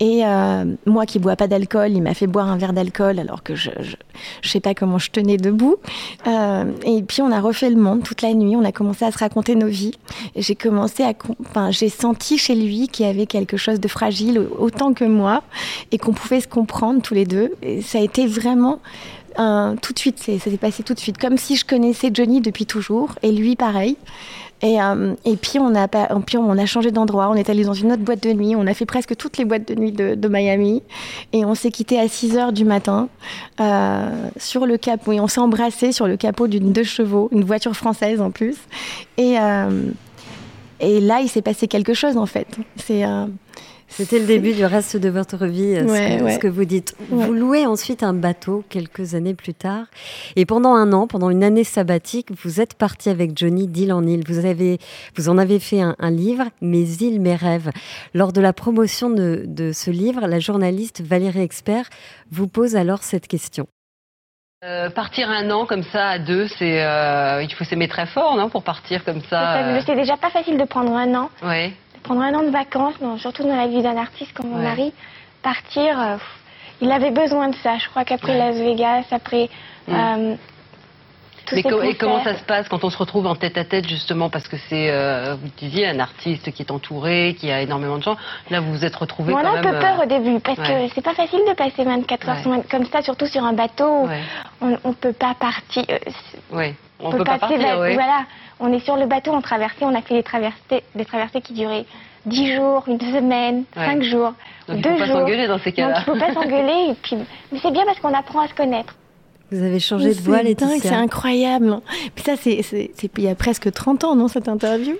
Et 0.00 0.24
euh, 0.24 0.64
moi 0.86 1.06
qui 1.06 1.18
bois 1.18 1.36
pas 1.36 1.48
d'alcool, 1.48 1.92
il 1.92 2.02
m'a 2.02 2.14
fait 2.14 2.26
boire 2.26 2.48
un 2.48 2.56
verre 2.56 2.72
d'alcool 2.72 3.18
alors 3.18 3.42
que 3.42 3.54
je, 3.54 3.70
je, 4.42 4.48
sais 4.48 4.60
pas 4.60 4.74
comment 4.74 4.98
je 4.98 5.10
tenais 5.10 5.36
debout. 5.36 5.76
Euh, 6.26 6.64
et 6.84 7.02
puis 7.02 7.22
on 7.22 7.32
a 7.32 7.40
refait 7.40 7.70
le 7.70 7.76
monde 7.76 8.02
toute 8.02 8.22
la 8.22 8.32
nuit. 8.34 8.54
On 8.56 8.64
a 8.64 8.72
commencé 8.72 9.04
à 9.04 9.12
se 9.12 9.18
raconter 9.18 9.54
nos 9.54 9.66
vies. 9.66 9.94
J'ai 10.36 10.54
commencé 10.54 11.02
à, 11.02 11.14
j'ai 11.70 11.88
senti 11.88 12.38
chez 12.38 12.54
lui 12.54 12.88
qu'il 12.88 13.06
y 13.06 13.08
avait 13.08 13.26
quelque 13.26 13.56
chose 13.56 13.80
de 13.80 13.88
fragile 13.88 14.40
autant 14.58 14.92
que 14.92 15.04
moi 15.04 15.42
et 15.90 15.98
qu'on 15.98 16.12
pouvait 16.12 16.40
se 16.40 16.48
comprendre 16.48 17.02
tous 17.02 17.14
les 17.14 17.26
deux. 17.26 17.52
Ça 17.82 17.98
a 17.98 18.02
été 18.02 18.26
vraiment 18.26 18.80
tout 19.80 19.92
de 19.92 19.98
suite, 19.98 20.18
ça 20.18 20.36
s'est 20.38 20.56
passé 20.56 20.82
tout 20.82 20.94
de 20.94 20.98
suite, 20.98 21.16
comme 21.16 21.38
si 21.38 21.54
je 21.54 21.64
connaissais 21.64 22.10
Johnny 22.12 22.40
depuis 22.40 22.66
toujours, 22.66 23.14
et 23.22 23.30
lui 23.30 23.54
pareil. 23.54 23.96
Et, 24.62 24.80
euh, 24.80 25.14
et 25.24 25.36
puis, 25.36 25.58
on 25.58 25.74
a, 25.74 25.86
puis 25.86 26.36
on 26.36 26.50
a 26.50 26.66
changé 26.66 26.90
d'endroit, 26.90 27.28
on 27.30 27.34
est 27.34 27.48
allé 27.48 27.64
dans 27.64 27.74
une 27.74 27.92
autre 27.92 28.02
boîte 28.02 28.22
de 28.22 28.32
nuit, 28.32 28.56
on 28.56 28.66
a 28.66 28.74
fait 28.74 28.86
presque 28.86 29.16
toutes 29.16 29.38
les 29.38 29.44
boîtes 29.44 29.68
de 29.68 29.74
nuit 29.74 29.92
de, 29.92 30.28
Miami, 30.28 30.82
et 31.32 31.44
on 31.44 31.54
s'est 31.54 31.70
quitté 31.70 31.98
à 31.98 32.08
6 32.08 32.36
heures 32.36 32.52
du 32.52 32.64
matin 32.64 33.08
euh, 33.60 34.28
sur 34.36 34.66
le 34.66 34.76
capot, 34.76 35.12
oui, 35.12 35.20
on 35.20 35.28
s'est 35.28 35.40
embrassé 35.40 35.92
sur 35.92 36.06
le 36.06 36.16
capot 36.16 36.48
d'une 36.48 36.72
deux 36.72 36.82
chevaux, 36.82 37.28
une 37.32 37.44
voiture 37.44 37.74
française 37.74 38.20
en 38.20 38.30
plus. 38.30 38.56
Et, 39.16 39.38
euh, 39.38 39.90
et 40.80 41.00
là, 41.00 41.20
il 41.20 41.28
s'est 41.28 41.42
passé 41.42 41.68
quelque 41.68 41.94
chose 41.94 42.16
en 42.16 42.26
fait. 42.26 42.48
C'est 42.76 43.04
c'était 43.88 44.18
le 44.18 44.26
début 44.26 44.52
du 44.52 44.64
reste 44.64 44.96
de 44.96 45.08
votre 45.08 45.46
vie, 45.46 45.74
euh, 45.74 46.30
ce, 46.30 46.38
que, 46.38 46.46
vous 46.46 46.64
dites. 46.64 46.94
Vous 47.10 47.32
louez 47.32 47.66
ensuite 47.66 48.02
un 48.02 48.12
bateau 48.12 48.64
quelques 48.68 49.14
années 49.14 49.34
plus 49.34 49.54
tard. 49.54 49.86
Et 50.36 50.46
pendant 50.46 50.74
un 50.74 50.92
an, 50.92 51.06
pendant 51.06 51.30
une 51.30 51.42
année 51.42 51.64
sabbatique, 51.64 52.28
vous 52.42 52.60
êtes 52.60 52.74
parti 52.74 53.08
avec 53.08 53.36
Johnny 53.36 53.66
d'île 53.66 53.92
en 53.92 54.06
île. 54.06 54.22
Vous, 54.26 54.44
avez, 54.44 54.78
vous 55.16 55.28
en 55.28 55.38
avez 55.38 55.58
fait 55.58 55.80
un, 55.80 56.10
livre, 56.10 56.44
Mes 56.60 57.02
îles, 57.02 57.20
mes 57.20 57.34
rêves. 57.34 57.70
Lors 58.14 58.32
de 58.32 58.40
la 58.40 58.52
promotion 58.52 59.10
de, 59.10 59.44
de 59.46 59.72
ce 59.72 59.90
livre, 59.90 60.26
la 60.26 60.38
journaliste 60.38 61.00
Valérie 61.00 61.40
Expert 61.40 61.88
vous 62.30 62.46
pose 62.46 62.76
alors 62.76 63.02
cette 63.02 63.26
question. 63.26 63.66
Euh, 64.64 64.90
partir 64.90 65.30
un 65.30 65.50
an 65.52 65.66
comme 65.66 65.84
ça 65.84 66.08
à 66.08 66.18
deux, 66.18 66.48
c'est 66.58 66.82
euh, 66.82 67.44
il 67.44 67.54
faut 67.54 67.62
s'aimer 67.62 67.86
très 67.86 68.06
fort, 68.06 68.36
non, 68.36 68.50
pour 68.50 68.64
partir 68.64 69.04
comme 69.04 69.20
ça. 69.30 69.80
C'est 69.86 69.94
déjà 69.94 70.16
pas 70.16 70.30
facile 70.30 70.58
de 70.58 70.64
prendre 70.64 70.92
un 70.96 71.14
an. 71.14 71.30
Oui 71.44 71.72
prendre 72.02 72.22
un 72.22 72.34
an 72.34 72.42
de 72.42 72.50
vacances, 72.50 72.94
surtout 73.18 73.42
dans 73.42 73.56
la 73.56 73.66
vie 73.66 73.82
d'un 73.82 73.96
artiste 73.96 74.32
comme 74.32 74.50
mon 74.50 74.62
mari, 74.62 74.92
partir, 75.42 76.00
euh, 76.00 76.16
il 76.80 76.90
avait 76.90 77.10
besoin 77.10 77.48
de 77.48 77.56
ça. 77.56 77.78
Je 77.78 77.88
crois 77.88 78.04
qu'après 78.04 78.36
Las 78.36 78.56
Vegas, 78.56 79.04
après... 79.10 79.48
Mm. 79.86 79.94
Euh, 79.94 80.34
mais 81.50 81.60
et 81.60 81.94
comment 81.94 82.22
ça 82.22 82.36
se 82.36 82.42
passe 82.44 82.68
quand 82.68 82.84
on 82.84 82.90
se 82.90 82.98
retrouve 82.98 83.26
en 83.26 83.34
tête 83.34 83.56
à 83.56 83.64
tête 83.64 83.88
justement 83.88 84.28
parce 84.28 84.46
que 84.48 84.58
c'est, 84.68 84.90
euh, 84.90 85.34
vous 85.40 85.48
disiez, 85.56 85.86
un 85.86 85.98
artiste 85.98 86.52
qui 86.52 86.60
est 86.60 86.70
entouré, 86.70 87.34
qui 87.38 87.50
a 87.50 87.62
énormément 87.62 87.96
de 87.96 88.02
gens. 88.02 88.18
Là, 88.50 88.60
vous 88.60 88.70
vous 88.70 88.84
êtes 88.84 88.94
retrouvé. 88.94 89.32
On 89.32 89.38
a 89.38 89.58
un 89.58 89.62
peu 89.62 89.78
peur 89.78 90.02
au 90.02 90.06
début 90.06 90.40
parce 90.40 90.58
que 90.58 90.88
c'est 90.94 91.00
pas 91.00 91.14
facile 91.14 91.40
de 91.48 91.54
passer 91.54 91.84
24 91.84 92.28
heures 92.28 92.64
comme 92.70 92.84
ça, 92.84 93.00
surtout 93.00 93.24
sur 93.24 93.44
un 93.44 93.54
bateau. 93.54 94.06
On, 94.60 94.76
on 94.84 94.92
peut 94.92 95.14
pas 95.14 95.34
partir. 95.40 95.84
oui, 96.50 96.74
on, 97.00 97.12
peut, 97.12 97.24
pas 97.24 97.38
partir. 97.38 97.58
Voilà, 97.58 98.26
on 98.60 98.72
est 98.72 98.80
sur 98.80 98.96
le 98.96 99.06
bateau, 99.06 99.32
on 99.32 99.40
traversait, 99.40 99.84
on 99.84 99.94
a 99.94 100.02
fait 100.02 100.14
des 100.14 100.22
traversées, 100.22 100.82
des 100.94 101.04
traversées 101.04 101.40
qui 101.40 101.52
duraient 101.52 101.84
10 102.26 102.54
jours, 102.56 102.84
une 102.88 103.00
semaine, 103.00 103.64
5 103.74 104.02
jours, 104.02 104.32
Donc, 104.68 104.80
deux 104.80 104.90
il 104.90 104.98
faut 104.98 105.04
jours. 105.06 105.14
pas 105.14 105.20
s'engueuler 105.20 105.46
dans 105.46 105.58
ces 105.58 105.72
cas-là. 105.72 105.94
Donc 105.94 106.16
il 106.16 106.20
faut 106.20 106.26
pas 106.26 106.34
s'engueuler. 106.42 106.94
puis... 107.02 107.16
Mais 107.52 107.58
c'est 107.62 107.70
bien 107.70 107.84
parce 107.86 107.98
qu'on 108.00 108.14
apprend 108.14 108.40
à 108.40 108.48
se 108.48 108.54
connaître. 108.54 108.94
Vous 109.50 109.62
avez 109.62 109.80
changé 109.80 110.10
de 110.14 110.20
voix, 110.20 110.42
Laetitia. 110.42 110.78
C'est 110.80 110.88
incroyable. 110.94 111.80
Puis 112.14 112.24
ça, 112.24 112.36
c'est 112.36 112.60
il 113.16 113.24
y 113.24 113.28
a 113.28 113.34
presque 113.34 113.72
30 113.72 114.04
ans, 114.04 114.14
non, 114.14 114.28
cette 114.28 114.48
interview? 114.48 114.94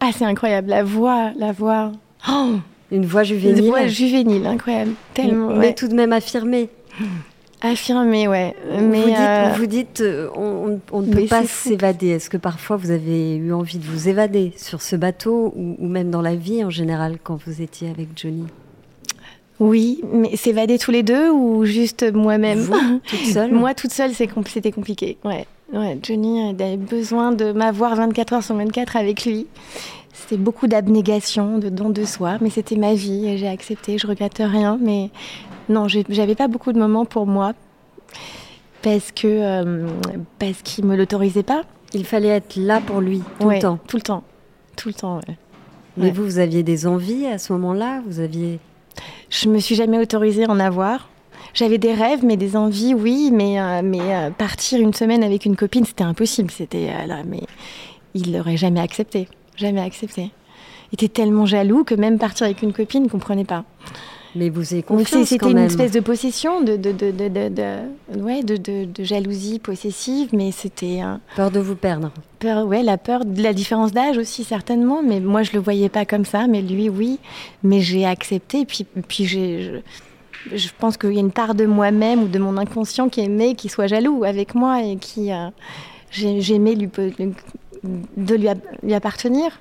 Ah, 0.00 0.10
c'est 0.12 0.24
incroyable. 0.24 0.68
La 0.70 0.84
voix, 0.84 1.30
la 1.36 1.50
voix. 1.50 1.90
Oh 2.28 2.52
une 2.92 3.06
voix 3.06 3.24
juvénile. 3.24 3.64
Une 3.64 3.70
voix 3.70 3.86
juvénile, 3.88 4.46
incroyable. 4.46 4.92
Tellement. 5.14 5.48
Mais 5.50 5.74
tout 5.74 5.88
de 5.88 5.94
même 5.94 6.12
affirmée. 6.12 6.68
Affirmé, 7.64 8.28
ouais. 8.28 8.54
Mais 8.78 9.00
vous 9.00 9.06
dites, 9.06 9.18
euh, 9.18 9.54
vous 9.56 9.66
dites 9.66 10.00
euh, 10.02 10.28
on, 10.36 11.00
ne 11.00 11.12
peut 11.12 11.24
pas 11.24 11.44
s'évader. 11.44 12.08
Est-ce 12.08 12.28
que 12.28 12.36
parfois 12.36 12.76
vous 12.76 12.90
avez 12.90 13.36
eu 13.36 13.54
envie 13.54 13.78
de 13.78 13.86
vous 13.86 14.10
évader 14.10 14.52
sur 14.58 14.82
ce 14.82 14.96
bateau 14.96 15.54
ou, 15.56 15.88
même 15.88 16.10
dans 16.10 16.20
la 16.20 16.36
vie 16.36 16.62
en 16.62 16.68
général 16.68 17.16
quand 17.22 17.38
vous 17.46 17.62
étiez 17.62 17.88
avec 17.88 18.08
Johnny? 18.16 18.44
Oui, 19.60 20.02
mais 20.12 20.36
s'évader 20.36 20.78
tous 20.78 20.90
les 20.90 21.02
deux 21.02 21.30
ou 21.30 21.64
juste 21.64 22.12
moi-même? 22.12 22.68
Toute 23.06 23.32
seule? 23.32 23.52
Moi 23.52 23.72
toute 23.72 23.92
seule, 23.92 24.12
c'était 24.12 24.70
compliqué. 24.72 25.16
Ouais. 25.24 25.46
ouais. 25.72 25.98
Johnny 26.02 26.46
avait 26.50 26.76
besoin 26.76 27.32
de 27.32 27.52
m'avoir 27.52 27.96
24 27.96 28.32
heures 28.34 28.42
sur 28.42 28.56
24 28.56 28.96
avec 28.96 29.24
lui. 29.24 29.46
C'était 30.14 30.36
beaucoup 30.36 30.68
d'abnégation, 30.68 31.58
de 31.58 31.68
don 31.68 31.90
de 31.90 32.04
soi, 32.04 32.38
mais 32.40 32.48
c'était 32.48 32.76
ma 32.76 32.94
vie 32.94 33.26
et 33.26 33.36
j'ai 33.36 33.48
accepté. 33.48 33.98
Je 33.98 34.06
regrette 34.06 34.38
rien, 34.38 34.78
mais 34.80 35.10
non, 35.68 35.88
j'avais 35.88 36.36
pas 36.36 36.48
beaucoup 36.48 36.72
de 36.72 36.78
moments 36.78 37.04
pour 37.04 37.26
moi 37.26 37.52
parce 38.80 39.12
que 39.12 39.26
euh, 39.26 39.88
parce 40.38 40.62
qu'il 40.62 40.84
me 40.84 40.96
l'autorisait 40.96 41.42
pas. 41.42 41.62
Il 41.94 42.04
fallait 42.04 42.28
être 42.28 42.56
là 42.56 42.80
pour 42.80 43.00
lui 43.00 43.22
tout 43.40 43.50
le 43.50 43.58
temps. 43.58 43.78
Tout 43.88 43.96
le 43.96 44.02
temps, 44.02 44.24
tout 44.76 44.88
le 44.88 44.94
temps. 44.94 45.20
Mais 45.96 46.10
vous, 46.10 46.24
vous 46.24 46.38
aviez 46.38 46.62
des 46.62 46.86
envies 46.86 47.26
à 47.26 47.38
ce 47.38 47.52
moment-là? 47.52 48.02
Vous 48.06 48.20
aviez 48.20 48.60
Je 49.30 49.48
me 49.48 49.58
suis 49.58 49.74
jamais 49.74 49.98
autorisée 49.98 50.44
à 50.44 50.50
en 50.50 50.60
avoir. 50.60 51.08
J'avais 51.54 51.78
des 51.78 51.94
rêves, 51.94 52.24
mais 52.24 52.36
des 52.36 52.56
envies, 52.56 52.94
oui. 52.94 53.30
Mais 53.32 53.60
euh, 53.60 53.80
mais 53.82 54.00
euh, 54.00 54.30
partir 54.30 54.80
une 54.80 54.94
semaine 54.94 55.24
avec 55.24 55.44
une 55.44 55.56
copine, 55.56 55.84
c'était 55.84 56.04
impossible. 56.04 56.50
C'était 56.50 56.90
là, 57.06 57.22
mais 57.26 57.42
il 58.14 58.32
l'aurait 58.32 58.56
jamais 58.56 58.80
accepté, 58.80 59.28
jamais 59.56 59.80
accepté. 59.80 60.30
Il 60.92 60.94
était 60.94 61.08
tellement 61.08 61.46
jaloux 61.46 61.84
que 61.84 61.94
même 61.94 62.18
partir 62.18 62.46
avec 62.46 62.62
une 62.62 62.72
copine, 62.72 63.04
il 63.04 63.10
comprenait 63.10 63.44
pas. 63.44 63.64
Mais 64.36 64.48
vous 64.48 64.72
avez 64.72 64.82
confiance 64.82 65.28
C'était 65.28 65.50
une 65.50 65.58
espèce 65.58 65.92
de 65.92 66.00
possession, 66.00 66.60
de, 66.60 66.76
de, 66.76 66.90
de, 66.90 67.10
de, 67.10 68.20
ouais, 68.20 68.42
de, 68.42 69.04
jalousie 69.04 69.60
possessive, 69.60 70.30
mais 70.32 70.50
c'était... 70.50 71.00
Peur 71.36 71.50
de 71.50 71.60
vous 71.60 71.76
perdre. 71.76 72.10
Peur, 72.40 72.66
ouais, 72.66 72.82
la 72.82 72.98
peur 72.98 73.24
de 73.24 73.42
la 73.42 73.52
différence 73.52 73.92
d'âge 73.92 74.18
aussi, 74.18 74.42
certainement. 74.42 75.02
Mais 75.02 75.20
moi, 75.20 75.42
je 75.42 75.52
le 75.52 75.60
voyais 75.60 75.88
pas 75.88 76.04
comme 76.04 76.24
ça, 76.24 76.46
mais 76.48 76.62
lui, 76.62 76.88
oui. 76.88 77.18
Mais 77.62 77.80
j'ai 77.80 78.06
accepté, 78.06 78.64
puis, 78.64 78.86
puis 79.06 79.24
j'ai... 79.24 79.82
Je, 80.52 80.68
pense 80.78 80.96
qu'il 80.96 81.12
y 81.12 81.16
a 81.16 81.20
une 81.20 81.32
part 81.32 81.54
de 81.54 81.64
moi-même 81.64 82.24
ou 82.24 82.28
de 82.28 82.38
mon 82.38 82.56
inconscient 82.58 83.08
qui 83.08 83.20
aimait 83.20 83.54
qu'il 83.54 83.70
soit 83.70 83.86
jaloux 83.86 84.24
avec 84.24 84.54
moi 84.54 84.82
et 84.82 84.96
qui... 84.96 85.32
Euh, 85.32 85.48
j'aimais 86.10 86.74
lui, 86.74 86.88
de 87.84 88.34
lui, 88.34 88.48
lui 88.82 88.94
appartenir. 88.94 89.60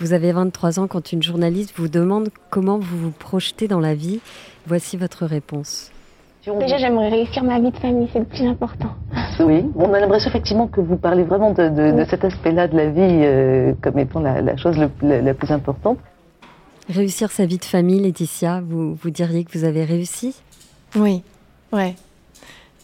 Vous 0.00 0.12
avez 0.12 0.32
23 0.32 0.80
ans 0.80 0.88
quand 0.88 1.12
une 1.12 1.22
journaliste 1.22 1.74
vous 1.76 1.88
demande 1.88 2.30
comment 2.50 2.78
vous 2.78 2.98
vous 2.98 3.10
projetez 3.10 3.68
dans 3.68 3.80
la 3.80 3.94
vie. 3.94 4.20
Voici 4.66 4.96
votre 4.96 5.26
réponse. 5.26 5.90
Déjà, 6.44 6.76
j'aimerais 6.76 7.08
réussir 7.08 7.44
ma 7.44 7.60
vie 7.60 7.70
de 7.70 7.76
famille, 7.76 8.08
c'est 8.12 8.18
le 8.18 8.24
plus 8.24 8.46
important. 8.46 8.90
Oui, 9.40 9.64
on 9.76 9.92
a 9.94 9.98
l'impression 9.98 10.28
effectivement 10.28 10.68
que 10.68 10.80
vous 10.80 10.96
parlez 10.96 11.24
vraiment 11.24 11.52
de, 11.52 12.04
cet 12.08 12.22
aspect-là 12.22 12.68
de 12.68 12.76
la 12.76 12.90
vie 12.90 13.00
euh, 13.00 13.72
comme 13.80 13.98
étant 13.98 14.20
la, 14.20 14.56
chose 14.58 14.76
la, 15.00 15.34
plus 15.34 15.50
importante. 15.50 15.98
Réussir 16.88 17.30
sa 17.30 17.46
vie 17.46 17.56
de 17.56 17.64
famille, 17.64 18.00
Laetitia, 18.00 18.60
vous, 18.60 18.94
vous 18.94 19.10
diriez 19.10 19.44
que 19.44 19.56
vous 19.56 19.64
avez 19.64 19.84
réussi? 19.84 20.36
Oui, 20.96 21.22
ouais. 21.72 21.94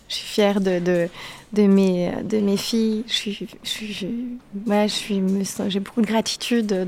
Je 0.08 0.14
suis 0.14 0.26
fière 0.26 0.60
de, 0.60 0.78
de 0.78 1.08
mes, 1.56 2.12
de 2.22 2.38
mes 2.38 2.56
filles. 2.56 3.04
J'ai 3.08 3.48
beaucoup 5.80 6.00
de 6.00 6.06
gratitude 6.06 6.86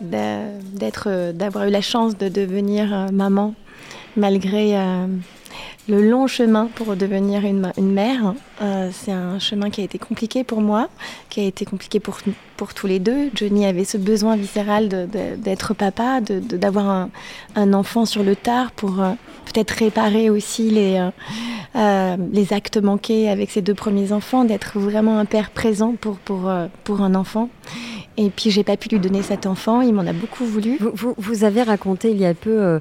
d'être, 0.00 1.32
d'avoir 1.32 1.66
eu 1.66 1.70
la 1.70 1.80
chance 1.80 2.16
de 2.16 2.28
devenir 2.28 2.92
euh, 2.92 3.08
maman, 3.12 3.54
malgré 4.16 4.76
euh, 4.76 5.06
le 5.88 6.08
long 6.08 6.26
chemin 6.26 6.68
pour 6.74 6.96
devenir 6.96 7.44
une, 7.44 7.70
mère. 7.78 8.34
Euh, 8.62 8.90
c'est 8.92 9.12
un 9.12 9.38
chemin 9.38 9.70
qui 9.70 9.80
a 9.80 9.84
été 9.84 9.98
compliqué 9.98 10.44
pour 10.44 10.60
moi, 10.60 10.88
qui 11.28 11.40
a 11.40 11.44
été 11.44 11.64
compliqué 11.64 12.00
pour, 12.00 12.18
pour 12.56 12.74
tous 12.74 12.86
les 12.86 12.98
deux. 12.98 13.30
Johnny 13.34 13.66
avait 13.66 13.84
ce 13.84 13.98
besoin 13.98 14.36
viscéral 14.36 14.88
d'être 15.38 15.74
papa, 15.74 16.20
d'avoir 16.20 17.08
un, 17.54 17.72
enfant 17.72 18.04
sur 18.06 18.22
le 18.22 18.36
tard 18.36 18.70
pour 18.72 19.02
peut-être 19.54 19.70
réparer 19.72 20.30
aussi 20.30 20.70
les, 20.70 20.96
euh, 20.96 21.10
euh, 21.76 22.16
les 22.32 22.52
actes 22.52 22.76
manqués 22.76 23.28
avec 23.28 23.50
ses 23.50 23.62
deux 23.62 23.74
premiers 23.74 24.12
enfants, 24.12 24.44
d'être 24.44 24.78
vraiment 24.78 25.18
un 25.18 25.24
père 25.24 25.50
présent 25.50 25.94
pour, 26.00 26.16
pour, 26.16 26.48
euh, 26.48 26.66
pour 26.82 27.02
un 27.02 27.14
enfant. 27.14 27.48
Et 28.16 28.30
puis 28.30 28.50
j'ai 28.50 28.64
pas 28.64 28.76
pu 28.76 28.88
lui 28.88 28.98
donner 28.98 29.22
cet 29.22 29.46
enfant, 29.46 29.80
il 29.80 29.94
m'en 29.94 30.06
a 30.06 30.12
beaucoup 30.12 30.44
voulu. 30.44 30.78
Vous, 30.78 31.14
vous, 31.16 31.44
avez 31.44 31.62
raconté 31.62 32.10
il 32.10 32.18
y 32.18 32.26
a 32.26 32.34
peu 32.34 32.78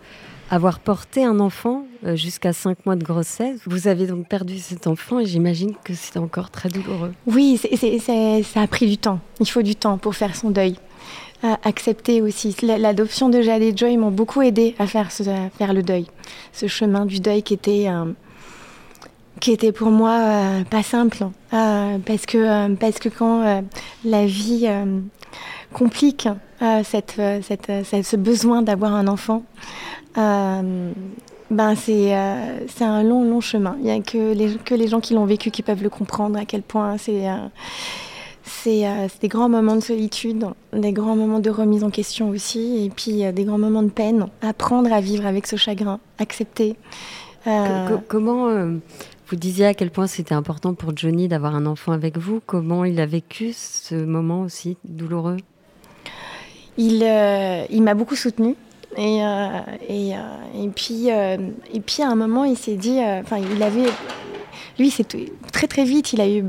avoir 0.54 0.80
porté 0.80 1.24
un 1.24 1.40
enfant 1.40 1.86
jusqu'à 2.14 2.54
cinq 2.54 2.86
mois 2.86 2.96
de 2.96 3.04
grossesse. 3.04 3.60
Vous 3.66 3.88
avez 3.88 4.08
donc 4.08 4.28
perdu 4.28 4.60
cet 4.60 4.88
enfant 4.88 5.20
et 5.20 5.26
j'imagine 5.26 5.74
que 5.84 5.94
c'est 5.94 6.18
encore 6.18 6.50
très 6.52 6.70
douloureux. 6.70 7.12
Oui, 7.26 7.58
ça 7.58 8.62
a 8.62 8.68
pris 8.68 8.88
du 8.88 8.98
temps. 8.98 9.20
Il 9.40 9.50
faut 9.50 9.62
du 9.62 9.76
temps 9.76 9.98
pour 9.98 10.16
faire 10.16 10.36
son 10.36 10.52
deuil 10.52 10.76
accepter 11.64 12.22
aussi. 12.22 12.56
L'adoption 12.62 13.30
de 13.30 13.42
Jade 13.42 13.62
et 13.62 13.76
Joy 13.76 13.98
m'ont 13.98 14.12
beaucoup 14.12 14.42
aidé 14.42 14.76
à 14.80 14.88
faire, 14.88 15.12
faire 15.12 15.74
le 15.74 15.84
deuil. 15.84 16.08
Ce 16.54 16.68
chemin 16.68 17.06
du 17.06 17.20
deuil 17.20 17.44
qui 17.44 17.54
était, 17.54 17.88
euh, 17.90 18.06
qui 19.40 19.52
était 19.52 19.72
pour 19.72 19.92
moi 19.92 20.12
euh, 20.12 20.64
pas 20.64 20.84
simple. 20.84 21.26
Euh, 21.54 21.98
parce, 22.06 22.26
que, 22.26 22.74
parce 22.76 23.00
que 23.00 23.10
quand 23.10 23.64
la 24.06 24.26
vie 24.26 24.70
complique 25.74 26.30
cette, 26.84 27.22
cette, 27.42 27.72
ce 28.04 28.16
besoin 28.16 28.62
d'avoir 28.62 28.94
un 28.94 29.08
enfant, 29.08 29.44
ben 30.16 31.76
c'est 31.76 32.14
un 32.14 33.04
long, 33.04 33.24
long 33.24 33.42
chemin. 33.42 33.76
Il 33.80 33.86
n'y 33.86 33.92
a 33.92 34.00
que 34.00 34.34
les, 34.34 34.56
que 34.56 34.76
les 34.76 34.88
gens 34.88 35.00
qui 35.00 35.14
l'ont 35.14 35.26
vécu 35.26 35.52
qui 35.52 35.62
peuvent 35.62 35.84
le 35.84 35.90
comprendre 35.90 36.40
à 36.40 36.46
quel 36.46 36.62
point 36.62 36.98
c'est 36.98 37.28
euh, 38.68 39.08
c'est 39.08 39.22
des 39.22 39.28
grands 39.28 39.50
moments 39.50 39.76
de 39.76 39.82
solitude, 39.82 40.46
des 40.74 40.94
grands 40.94 41.16
moments 41.16 41.40
de 41.40 41.50
remise 41.50 41.84
en 41.84 41.90
question 41.90 42.30
aussi, 42.30 42.86
et 42.86 42.90
puis 42.90 43.32
des 43.32 43.44
grands 43.44 43.58
moments 43.58 43.84
de 43.84 43.90
peine. 43.90 44.28
Apprendre 44.42 44.92
à 44.92 45.02
vivre 45.02 45.26
avec 45.26 45.48
ce 45.48 45.56
chagrin, 45.56 46.00
accepter. 46.20 46.76
Euh, 47.48 47.98
comment 48.08 48.48
euh, 48.48 48.78
vous 49.28 49.36
disiez 49.36 49.66
à 49.66 49.74
quel 49.74 49.92
point 49.92 50.08
c'était 50.08 50.36
important 50.36 50.74
pour 50.74 50.96
Johnny 50.96 51.28
d'avoir 51.28 51.56
un 51.56 51.66
enfant 51.66 51.92
avec 51.92 52.18
vous 52.18 52.42
Comment 52.46 52.86
il 52.86 53.00
a 53.02 53.06
vécu 53.06 53.52
ce 53.54 53.96
moment 53.96 54.42
aussi 54.42 54.78
douloureux? 54.86 55.38
Il, 56.78 57.04
il 57.70 57.84
m'a 57.84 57.94
beaucoup 57.94 58.16
soutenu. 58.16 58.56
Et, 58.98 59.22
et, 59.90 60.12
et, 60.12 60.68
puis, 60.76 61.08
et 61.08 61.80
puis 61.80 62.04
à 62.04 62.10
un 62.10 62.16
moment, 62.16 62.44
il 62.44 62.58
s'est 62.58 62.76
dit, 62.76 63.00
enfin, 63.00 63.38
il 63.38 63.62
avait 63.64 63.90
lui, 64.80 64.90
c'est 64.90 65.08
très 65.52 65.68
très 65.68 65.84
vite, 65.84 66.14
il 66.14 66.22
a 66.22 66.28
eu, 66.28 66.46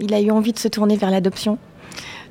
il 0.00 0.14
a 0.14 0.20
eu 0.20 0.30
envie 0.30 0.52
de 0.52 0.58
se 0.58 0.68
tourner 0.68 0.96
vers 0.96 1.10
l'adoption. 1.10 1.58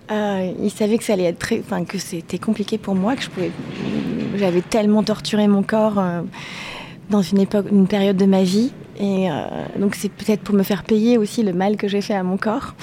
il 0.10 0.72
savait 0.74 0.98
que 0.98 1.04
ça 1.04 1.14
allait 1.14 1.26
être 1.26 1.40
très, 1.40 1.60
enfin 1.60 1.84
que 1.86 1.98
c'était 1.98 2.38
compliqué 2.38 2.78
pour 2.78 2.96
moi, 2.96 3.16
que 3.16 3.24
je 3.24 3.30
pouvais, 3.30 3.52
j'avais 4.36 4.62
tellement 4.62 5.04
torturé 5.04 5.48
mon 5.48 5.64
corps 5.64 6.02
dans 7.10 7.22
une 7.22 7.40
époque, 7.40 7.68
une 7.72 7.88
période 7.88 8.18
de 8.18 8.26
ma 8.26 8.44
vie. 8.44 8.72
Et 9.00 9.30
euh, 9.30 9.44
donc 9.78 9.96
c'est 9.96 10.10
peut-être 10.10 10.42
pour 10.42 10.56
me 10.56 10.64
faire 10.64 10.84
payer 10.84 11.18
aussi 11.18 11.42
le 11.42 11.54
mal 11.54 11.78
que 11.78 11.88
j'ai 11.88 12.02
fait 12.02 12.14
à 12.14 12.24
mon 12.24 12.38
corps. 12.38 12.76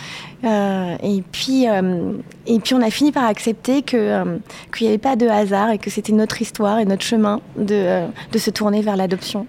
Euh, 0.43 0.97
et 1.03 1.23
puis 1.31 1.69
euh, 1.69 2.13
et 2.47 2.59
puis 2.59 2.75
on 2.75 2.83
a 2.83 2.91
fini 2.91 3.13
par 3.13 3.25
accepter 3.25 3.83
qu'il 3.83 4.41
n'y 4.81 4.87
avait 4.89 4.99
pas 4.99 5.17
de 5.17 5.29
hasard 5.29 5.71
et 5.71 5.79
que 5.79 5.91
c'était 5.91 6.13
notre 6.13 6.41
histoire 6.43 6.79
et 6.79 6.85
notre 6.85 7.05
chemin 7.05 7.41
de 7.57 8.09
se 8.37 8.51
tourner 8.51 8.81
vers 8.83 8.97
l'adoption. 8.97 9.47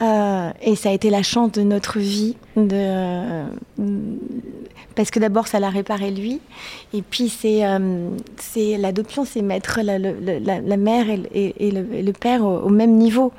et 0.00 0.76
ça 0.76 0.90
a 0.90 0.92
été 0.92 1.10
la 1.10 1.22
chance 1.22 1.52
de 1.52 1.62
notre 1.62 1.98
vie 1.98 2.36
parce 4.94 5.10
que 5.10 5.18
d'abord 5.18 5.48
ça 5.48 5.58
l'a 5.58 5.70
réparé 5.70 6.10
lui 6.12 6.40
et 6.92 7.02
puis 7.02 7.28
c'est 7.28 7.64
l'adoption 8.78 9.24
c'est 9.24 9.42
mettre 9.42 9.80
la, 9.82 10.76
mère 10.76 11.06
et, 11.10 11.70
le, 11.72 12.12
père 12.12 12.44
au, 12.44 12.68
même 12.68 12.96
niveau 12.96 13.32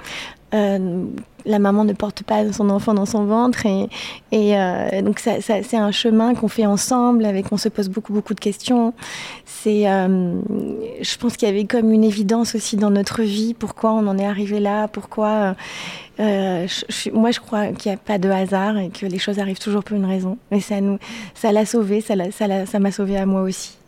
la 1.46 1.60
maman 1.60 1.84
ne 1.84 1.93
porte 1.93 2.24
pas 2.24 2.51
son 2.51 2.69
enfant 2.69 2.93
dans 2.93 3.05
son 3.05 3.25
ventre 3.25 3.65
et, 3.65 3.89
et 4.31 4.58
euh, 4.58 5.01
donc 5.01 5.19
ça, 5.19 5.41
c'est 5.41 5.77
un 5.77 5.91
chemin 5.91 6.34
qu'on 6.36 6.48
fait 6.48 6.65
ensemble 6.65 7.25
avec 7.25 7.51
on 7.51 7.58
se 7.58 7.69
pose 7.69 7.89
beaucoup 7.89 8.13
beaucoup 8.13 8.34
de 8.34 8.39
questions. 8.39 8.93
C'est 9.46 9.89
euh, 9.89 10.39
je 11.01 11.17
pense 11.17 11.38
qu'il 11.38 11.48
y 11.48 11.51
avait 11.51 11.65
comme 11.65 11.91
une 11.91 12.03
évidence 12.03 12.55
aussi 12.55 12.77
dans 12.77 12.91
notre 12.91 13.24
vie 13.24 13.53
pourquoi 13.53 13.91
on 13.91 14.08
en 14.08 14.17
est 14.17 14.25
arrivé 14.25 14.60
là 14.60 14.88
pourquoi 14.88 15.55
moi 16.17 17.31
je 17.31 17.39
crois 17.39 17.67
qu'il 17.67 17.91
n'y 17.91 17.96
a 17.96 17.98
pas 17.98 18.17
de 18.17 18.29
hasard 18.29 18.77
et 18.77 18.89
que 18.89 19.05
les 19.05 19.19
choses 19.19 19.39
arrivent 19.39 19.60
toujours 19.60 19.84
pour 19.84 19.96
une 19.98 20.05
raison. 20.05 20.38
Et 20.51 20.60
ça 20.60 20.81
nous 20.81 21.00
ça 21.34 21.51
l'a 21.51 21.65
sauvé 21.65 22.01
ça 22.01 22.15
ça 22.31 22.79
m'a 22.79 22.91
sauvé 22.91 23.17
à 23.17 23.25
moi 23.25 23.41
aussi 23.41 23.78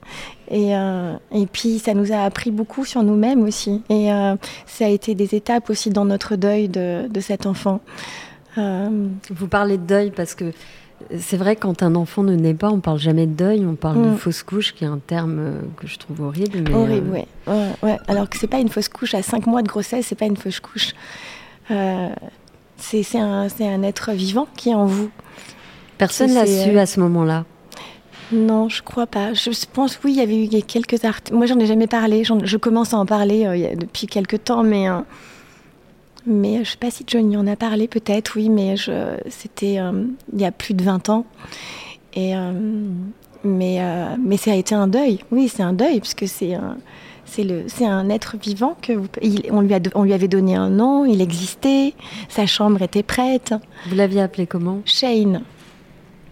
et, 0.52 0.76
euh, 0.76 1.16
et, 1.34 1.46
puis, 1.46 1.80
ça 1.80 1.94
nous 1.94 2.12
a 2.12 2.24
appris 2.24 2.52
beaucoup 2.52 2.84
sur 2.84 3.04
nous-mêmes 3.04 3.44
aussi. 3.44 3.82
Et 3.90 4.12
euh, 4.12 4.36
ça 4.66 4.86
a 4.86 4.90
été 4.90 5.16
des 5.16 5.34
étapes 5.34 5.70
aussi 5.70 5.90
dans 5.90 6.06
notre 6.06 6.36
deuil 6.36 6.68
de, 6.68 7.08
de 7.08 7.20
cet 7.22 7.46
enfant. 7.46 7.80
Euh... 8.58 9.08
Vous 9.30 9.48
parlez 9.48 9.78
de 9.78 9.84
deuil 9.84 10.12
parce 10.12 10.36
que 10.36 10.52
c'est 11.18 11.38
vrai, 11.38 11.56
quand 11.56 11.84
un 11.84 11.96
enfant 11.96 12.22
ne 12.22 12.36
naît 12.36 12.54
pas, 12.54 12.70
on 12.70 12.82
parle 12.82 13.00
jamais 13.00 13.28
de 13.28 13.32
deuil, 13.32 13.66
on 13.66 13.76
parle 13.76 14.04
de 14.04 14.10
mm. 14.10 14.18
fausse 14.18 14.44
couche, 14.44 14.76
qui 14.76 14.84
est 14.84 14.88
un 14.88 15.00
terme 15.00 15.62
que 15.78 15.88
je 15.88 15.98
trouve 15.98 16.22
horrible. 16.22 16.64
Mais 16.68 16.76
horrible, 16.76 17.10
oui. 17.14 17.26
Ouais, 17.48 17.70
ouais. 17.82 17.98
Alors 18.10 18.30
que 18.30 18.38
c'est 18.38 18.48
pas 18.48 18.60
une 18.60 18.70
fausse 18.70 18.90
couche. 18.90 19.16
À 19.16 19.24
5 19.24 19.48
mois 19.48 19.62
de 19.62 19.70
grossesse, 19.70 20.08
c'est 20.08 20.20
pas 20.20 20.26
une 20.26 20.38
fausse 20.38 20.60
couche. 20.60 20.94
c'est 22.78 23.18
un, 23.18 23.48
un 23.48 23.84
être 23.84 24.12
vivant 24.12 24.48
qui 24.58 24.70
est 24.70 24.76
en 24.76 24.86
vous. 24.86 25.10
Personne 25.98 26.34
l'a 26.34 26.46
su 26.46 26.78
à 26.78 26.86
ce 26.86 27.00
moment-là. 27.00 27.46
Non, 28.32 28.70
je 28.70 28.82
crois 28.82 29.08
pas. 29.08 29.34
Je 29.34 29.50
pense 29.72 30.00
oui, 30.04 30.14
il 30.14 30.18
y 30.18 30.22
avait 30.22 30.46
eu 30.46 30.62
quelques 30.62 31.04
articles. 31.04 31.36
Moi, 31.36 31.46
j'en 31.46 31.60
ai 31.60 31.66
jamais 31.66 31.88
parlé. 31.88 32.24
Je 32.24 32.58
commence 32.58 32.94
à 32.94 32.98
en 32.98 33.06
parler 33.06 33.46
euh, 33.46 33.76
depuis 33.76 34.08
quelques 34.08 34.44
temps, 34.46 34.64
mais 34.64 34.90
euh, 34.90 35.00
mais 36.26 36.64
je 36.64 36.72
sais 36.72 36.78
pas 36.78 36.92
si 36.92 37.04
Johnny 37.08 37.36
en 37.36 37.48
a 37.48 37.56
parlé, 37.56 37.88
peut-être, 37.88 38.34
oui, 38.36 38.50
mais 38.50 38.76
c'était 39.28 39.80
euh, 39.80 40.06
il 40.34 40.40
y 40.40 40.46
a 40.46 40.52
plus 40.52 40.74
de 40.74 40.84
20 40.84 41.10
ans. 41.10 41.26
Et 42.14 42.34
mais 43.44 43.80
mais 44.20 44.38
ça 44.38 44.52
a 44.52 44.56
été 44.56 44.76
un 44.76 44.88
deuil. 44.88 45.20
Oui, 45.32 45.48
c'est 45.48 45.64
un 45.64 45.74
deuil 45.74 46.00
puisque 46.00 46.28
c'est 46.28 46.58
c'est 47.26 47.44
le 47.44 47.64
c'est 47.68 47.86
un 47.86 48.10
être 48.10 48.36
vivant 48.38 48.76
que 48.82 48.94
on 49.50 49.62
lui 49.62 49.74
a 49.74 49.80
on 49.96 50.04
lui 50.04 50.14
avait 50.14 50.28
donné 50.28 50.56
un 50.56 50.70
nom, 50.70 51.06
il 51.06 51.22
existait, 51.22 51.94
sa 52.28 52.46
chambre 52.46 52.82
était 52.82 53.02
prête. 53.02 53.56
Vous 53.88 53.96
l'aviez 53.96 54.22
appelé 54.22 54.46
comment? 54.46 54.82
Shane. 54.86 55.42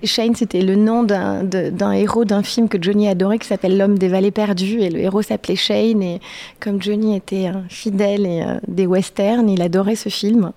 Shane, 0.03 0.36
c'était 0.36 0.62
le 0.62 0.75
nom 0.75 1.03
d'un 1.03 1.91
héros 1.91 2.25
d'un 2.25 2.44
film 2.44 2.70
que 2.70 2.82
Johnny 2.82 3.08
adorait 3.08 3.39
qui 3.39 3.48
s'appelle 3.48 3.77
L'homme 3.77 3.98
des 3.98 4.08
vallées 4.08 4.32
perdues. 4.32 4.82
Et 4.82 4.89
le 4.89 5.00
héros 5.00 5.22
s'appelait 5.22 5.56
Shane. 5.56 6.01
Et 6.01 6.22
comme 6.60 6.82
Johnny 6.82 7.15
était 7.15 7.48
un 7.48 7.63
fidèle 7.70 8.25
et, 8.25 8.41
euh, 8.44 8.60
des 8.68 8.88
westerns, 8.88 9.50
il 9.50 9.62
adorait 9.62 9.96
ce 9.96 10.10
film 10.10 10.51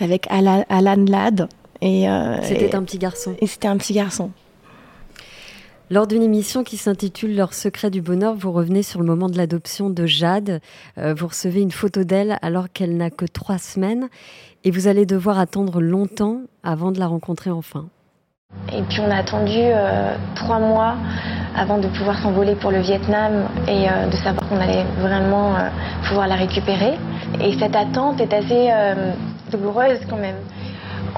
avec 0.00 0.26
Alan, 0.30 0.64
Ladd. 1.06 1.48
Euh, 1.82 2.38
c'était 2.42 2.74
un 2.74 2.82
petit 2.82 2.98
garçon. 2.98 3.34
Et 3.40 3.46
c'était 3.46 3.68
un 3.68 3.76
petit 3.76 3.92
garçon. 3.92 4.30
Lors 5.90 6.06
d'une 6.06 6.22
émission 6.22 6.64
qui 6.64 6.76
s'intitule 6.76 7.34
Leur 7.34 7.54
secret 7.54 7.90
du 7.90 8.02
bonheur, 8.02 8.34
vous 8.34 8.52
revenez 8.52 8.82
sur 8.82 9.00
le 9.00 9.06
moment 9.06 9.28
de 9.28 9.38
l'adoption 9.38 9.88
de 9.88 10.06
Jade. 10.06 10.60
Euh, 10.98 11.14
vous 11.14 11.28
recevez 11.28 11.62
une 11.62 11.70
photo 11.70 12.04
d'elle 12.04 12.38
alors 12.42 12.70
qu'elle 12.70 12.96
n'a 12.96 13.10
que 13.10 13.24
trois 13.24 13.58
semaines 13.58 14.08
et 14.64 14.70
vous 14.70 14.86
allez 14.86 15.06
devoir 15.06 15.38
attendre 15.38 15.80
longtemps 15.80 16.42
avant 16.62 16.92
de 16.92 16.98
la 16.98 17.06
rencontrer 17.06 17.50
enfin. 17.50 17.88
Et 18.72 18.82
puis 18.82 19.00
on 19.00 19.10
a 19.10 19.16
attendu 19.16 19.56
euh, 19.58 20.14
trois 20.34 20.58
mois 20.58 20.94
avant 21.56 21.78
de 21.78 21.86
pouvoir 21.88 22.18
s'envoler 22.18 22.54
pour 22.54 22.70
le 22.70 22.80
Vietnam 22.80 23.48
et 23.66 23.88
euh, 23.88 24.06
de 24.06 24.16
savoir 24.16 24.48
qu'on 24.48 24.60
allait 24.60 24.84
vraiment 24.98 25.54
euh, 25.54 25.68
pouvoir 26.06 26.28
la 26.28 26.34
récupérer. 26.34 26.94
Et 27.40 27.58
cette 27.58 27.74
attente 27.74 28.20
est 28.20 28.32
assez 28.32 28.70
douloureuse 29.50 30.00
quand 30.08 30.16
même. 30.16 30.36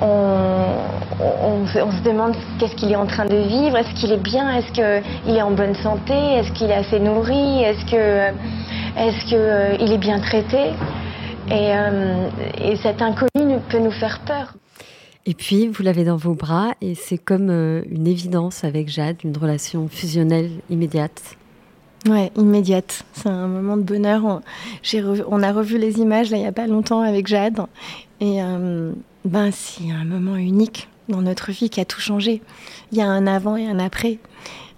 On, 0.01 1.67
se 1.67 2.03
demande 2.03 2.35
qu'est-ce 2.59 2.75
qu'il 2.75 2.91
est 2.91 2.97
en 2.97 3.07
train 3.07 3.27
de 3.27 3.37
vivre, 3.37 3.77
est-ce 3.77 3.95
qu'il 3.95 4.13
est 4.13 4.23
bien, 4.23 4.57
est-ce 4.57 4.73
qu'il 4.73 5.37
est 5.37 5.43
en 5.43 5.51
bonne 5.51 5.75
santé, 5.75 6.15
est-ce 6.15 6.51
qu'il 6.53 6.71
est 6.71 6.75
assez 6.75 6.99
nourri, 6.99 7.63
est-ce 7.63 7.85
qu'il 7.85 7.99
est, 7.99 9.31
que, 9.31 9.93
est 9.93 9.99
bien 9.99 10.19
traité? 10.21 10.71
Et, 11.51 11.73
et 12.63 12.77
cet 12.77 13.03
inconnu 13.03 13.59
peut 13.69 13.79
nous 13.79 13.91
faire 13.91 14.21
peur. 14.21 14.55
Et 15.27 15.35
puis, 15.35 15.69
vous 15.69 15.83
l'avez 15.83 16.05
dans 16.05 16.17
vos 16.17 16.35
bras 16.35 16.73
et 16.81 16.95
c'est 16.95 17.19
comme 17.19 17.51
euh, 17.51 17.83
une 17.91 18.07
évidence 18.07 18.65
avec 18.65 18.89
Jade, 18.89 19.17
une 19.23 19.37
relation 19.37 19.87
fusionnelle 19.89 20.51
immédiate. 20.71 21.37
Ouais, 22.09 22.33
immédiate. 22.37 23.05
C'est 23.13 23.29
un 23.29 23.47
moment 23.47 23.77
de 23.77 23.83
bonheur. 23.83 24.41
On, 25.29 25.43
a 25.43 25.53
revu 25.53 25.77
les 25.77 25.99
images 25.99 26.31
là 26.31 26.39
il 26.39 26.41
n'y 26.41 26.47
a 26.47 26.53
pas 26.53 26.67
longtemps 26.67 27.03
avec 27.03 27.27
Jade 27.27 27.61
et 28.21 28.43
euh, 28.43 28.93
ben 29.27 29.51
c'est 29.53 29.91
un 29.91 30.05
moment 30.05 30.37
unique 30.37 30.89
dans 31.11 31.21
notre 31.21 31.51
vie 31.51 31.69
qui 31.69 31.81
a 31.81 31.85
tout 31.85 32.01
changé. 32.01 32.41
Il 32.93 32.99
y 32.99 33.03
a 33.03 33.07
un 33.07 33.27
avant 33.27 33.57
et 33.57 33.67
un 33.67 33.79
après. 33.79 34.19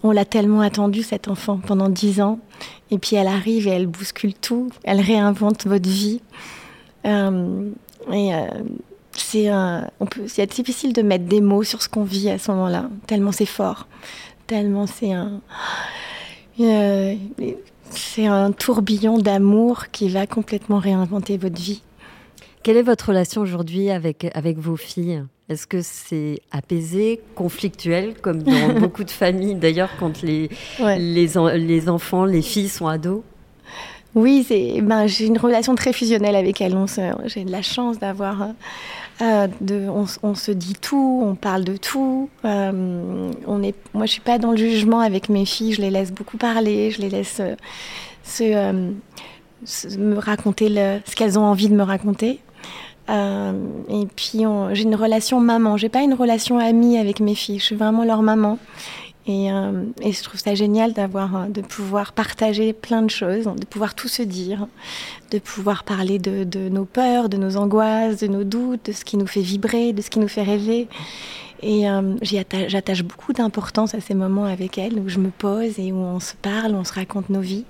On 0.03 0.11
l'a 0.11 0.25
tellement 0.25 0.63
attendu 0.63 1.05
cette 1.05 1.29
enfant 1.29 1.61
pendant 1.65 1.89
dix 1.89 2.21
ans 2.21 2.41
et 2.91 2.99
puis 2.99 3.15
elle 3.15 3.29
arrive 3.29 3.69
et 3.69 3.71
elle 3.71 3.87
bouscule 3.87 4.35
tout. 4.35 4.71
Elle 4.83 5.01
réinvente 5.01 5.67
votre 5.67 5.89
vie. 5.89 6.21
Euh, 7.07 7.71
et 8.13 8.33
c'est 9.15 10.47
difficile 10.47 10.93
de 10.93 11.03
mettre 11.03 11.25
des 11.25 11.41
mots 11.41 11.63
sur 11.63 11.83
ce 11.83 11.89
qu'on 11.89 12.05
vit 12.05 12.31
à 12.31 12.39
ce 12.39 12.51
moment-là, 12.53 12.89
tellement 13.07 13.33
c'est 13.33 13.47
fort, 13.47 13.87
tellement 14.47 14.87
c'est 14.87 15.13
un, 15.13 15.41
euh, 16.61 17.15
c'est 17.91 18.27
un 18.27 18.53
tourbillon 18.53 19.19
d'amour 19.19 19.91
qui 19.91 20.09
va 20.09 20.27
complètement 20.27 20.79
réinventer 20.79 21.37
votre 21.37 21.61
vie. 21.61 21.83
Quelle 22.63 22.77
est 22.77 22.83
votre 22.83 23.09
relation 23.09 23.41
aujourd'hui 23.41 23.91
avec, 23.91 24.31
avec 24.35 24.59
vos 24.59 24.77
filles? 24.77 25.25
Est-ce 25.49 25.67
que 25.67 25.83
c'est 25.83 26.41
apaisé, 26.53 27.21
conflictuel, 27.35 28.15
comme 28.21 28.43
dans 28.43 28.75
beaucoup 28.81 29.05
de 29.05 29.11
familles 29.11 29.57
d'ailleurs 29.57 29.91
quand 29.99 30.23
les, 30.23 30.49
les, 30.79 31.29
les 31.59 31.89
enfants, 31.89 32.25
les 32.25 32.43
filles 32.43 32.69
sont 32.69 32.87
ados? 32.87 33.23
Oui, 34.15 34.47
ben, 34.83 35.07
j'ai 35.07 35.27
une 35.27 35.39
relation 35.39 35.75
très 35.75 35.93
fusionnelle 35.93 36.37
avec 36.37 36.61
elles. 36.61 36.77
J'ai 37.27 37.45
de 37.45 37.51
la 37.51 37.63
chance 37.63 37.99
d'avoir 37.99 38.49
euh, 39.23 39.47
de, 39.61 39.89
on, 40.23 40.35
se 40.35 40.51
dit 40.51 40.75
tout, 40.75 41.23
on 41.25 41.35
parle 41.35 41.65
de 41.65 41.77
tout. 41.77 42.29
Euh, 42.45 43.31
on 43.47 43.63
est, 43.63 43.75
moi, 43.95 44.07
je 44.07 44.13
suis 44.13 44.21
pas 44.21 44.39
dans 44.39 44.51
le 44.51 44.57
jugement 44.57 45.01
avec 45.01 45.29
mes 45.29 45.47
filles. 45.47 45.73
Je 45.73 45.81
les 45.81 45.91
laisse 45.91 46.13
beaucoup 46.13 46.37
parler. 46.37 46.91
Je 46.91 47.01
les 47.01 47.09
laisse 47.09 47.41
euh, 47.41 48.91
se, 49.65 49.97
me 49.97 50.19
raconter 50.19 50.69
ce 51.05 51.15
qu'elles 51.15 51.39
ont 51.39 51.45
envie 51.45 51.69
de 51.69 51.75
me 51.75 51.85
raconter. 51.85 52.41
et 53.09 54.07
puis, 54.17 54.45
j'ai 54.73 54.83
une 54.83 54.97
relation 54.97 55.41
maman. 55.41 55.77
J'ai 55.77 55.89
pas 55.89 56.03
une 56.03 56.15
relation 56.15 56.59
amie 56.59 56.99
avec 56.99 57.21
mes 57.21 57.35
filles. 57.35 57.61
Je 57.61 57.65
suis 57.65 57.77
vraiment 57.77 58.05
leur 58.05 58.23
maman. 58.23 58.59
Et, 59.27 59.53
euh, 59.53 59.85
et, 60.01 60.13
je 60.13 60.23
trouve 60.23 60.41
ça 60.41 60.55
génial 60.57 60.93
d'avoir, 60.93 61.37
euh, 61.37 61.47
de 61.47 61.61
pouvoir 61.61 62.13
partager 62.13 62.73
plein 62.73 63.03
de 63.03 63.11
choses, 63.11 63.45
de 63.45 63.65
pouvoir 63.67 63.95
tout 63.95 64.09
se 64.09 64.23
dire, 64.23 64.67
de 65.31 65.39
pouvoir 65.39 65.85
parler 65.85 66.19
de, 66.19 66.69
nos 66.69 66.85
peurs, 66.85 67.29
de 67.29 67.37
nos 67.37 67.57
angoisses, 67.57 68.19
de 68.19 68.27
nos 68.27 68.43
doutes, 68.43 68.87
de 68.87 68.93
ce 68.93 69.05
qui 69.05 69.17
nous 69.17 69.29
fait 69.29 69.41
vibrer, 69.41 69.93
de 69.93 70.03
ce 70.03 70.11
qui 70.11 70.19
nous 70.19 70.29
fait 70.29 70.43
rêver. 70.43 70.89
Et 71.63 71.89
euh, 71.89 72.17
j'attache 72.23 73.05
beaucoup 73.05 73.33
d'importance 73.33 73.95
à 73.95 74.01
ces 74.01 74.15
moments 74.15 74.47
avec 74.47 74.77
elle, 74.77 74.99
où 74.99 75.09
je 75.09 75.21
me 75.21 75.31
pose 75.31 75.79
et 75.79 75.93
où 75.93 75.99
on 75.99 76.19
se 76.19 76.35
parle, 76.35 76.75
on 76.75 76.83
se 76.83 76.93
raconte 76.93 77.31
nos 77.31 77.41
vies. 77.41 77.65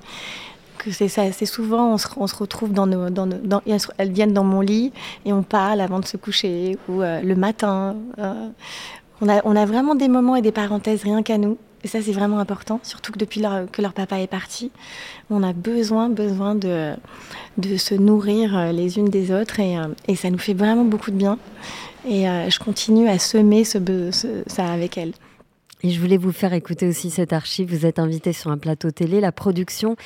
Que 0.78 0.90
c'est 0.90 1.06
c'est 1.08 1.46
souvent 1.46 1.92
on 1.92 2.26
se, 2.26 2.34
retrouve 2.34 2.72
dans 2.72 2.88
nos, 2.88 3.06
elles 3.98 4.10
viennent 4.10 4.32
dans 4.32 4.42
mon 4.42 4.62
lit 4.62 4.90
et 5.24 5.32
on 5.32 5.44
parle 5.44 5.80
avant 5.80 6.00
de 6.00 6.06
se 6.06 6.16
coucher 6.16 6.76
ou 6.88 7.02
le 7.02 7.34
matin. 7.34 7.94
On 9.24 9.28
a, 9.28 9.66
vraiment 9.66 9.94
des 9.94 10.08
moments 10.08 10.34
et 10.34 10.42
des 10.42 10.50
parenthèses 10.50 11.04
rien 11.04 11.22
qu'à 11.22 11.38
nous. 11.38 11.56
Et 11.84 11.88
ça, 11.88 12.02
c'est 12.02 12.12
vraiment 12.12 12.40
important, 12.40 12.80
surtout 12.82 13.12
que 13.12 13.18
depuis 13.18 13.40
que 13.70 13.80
leur 13.80 13.92
papa 13.92 14.18
est 14.18 14.26
parti, 14.26 14.72
on 15.30 15.44
a 15.44 15.52
besoin, 15.52 16.08
besoin 16.08 16.56
de, 16.56 16.94
se 17.76 17.94
nourrir 17.94 18.56
euh, 18.56 18.72
les 18.72 18.98
unes 18.98 19.08
des 19.08 19.32
autres 19.32 19.60
et, 19.60 19.78
euh, 19.78 19.86
et 20.08 20.16
ça 20.16 20.30
nous 20.30 20.38
fait 20.38 20.54
vraiment 20.54 20.84
beaucoup 20.84 21.12
de 21.12 21.16
bien. 21.16 21.38
Et 22.08 22.28
euh, 22.28 22.50
je 22.50 22.58
continue 22.58 23.08
à 23.08 23.18
semer 23.20 23.64
ce, 23.64 23.78
ça 24.48 24.72
avec 24.72 24.98
elles. 24.98 25.12
Et 25.84 25.90
je 25.90 26.00
voulais 26.00 26.16
vous 26.16 26.32
faire 26.32 26.52
écouter 26.52 26.88
aussi 26.88 27.10
cette 27.10 27.32
archive. 27.32 27.72
Vous 27.72 27.86
êtes 27.86 28.00
invité 28.00 28.32
sur 28.32 28.50
un 28.50 28.58
plateau 28.58 28.90
télé. 28.90 29.20
La 29.20 29.32
production 29.32 29.96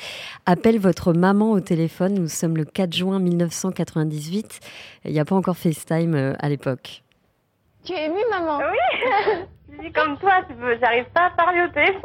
appelle 0.45 0.79
votre 0.79 1.13
maman 1.13 1.51
au 1.51 1.59
téléphone. 1.59 2.15
Nous 2.15 2.27
sommes 2.27 2.57
le 2.57 2.65
4 2.65 2.95
juin 2.95 3.19
1998. 3.19 4.59
Il 5.05 5.11
n'y 5.11 5.19
a 5.19 5.25
pas 5.25 5.35
encore 5.35 5.57
FaceTime 5.57 6.35
à 6.39 6.49
l'époque. 6.49 7.03
Tu 7.87 7.93
es 7.93 8.07
émue, 8.07 8.19
maman 8.29 8.57
Oui 8.57 9.45
Je 9.71 9.81
dis 9.81 9.91
comme 9.93 10.17
toi, 10.17 10.41
j'arrive 10.81 11.05
pas 11.13 11.27
à 11.27 11.29
parler 11.29 11.61
au 11.61 11.67
téléphone. 11.69 12.01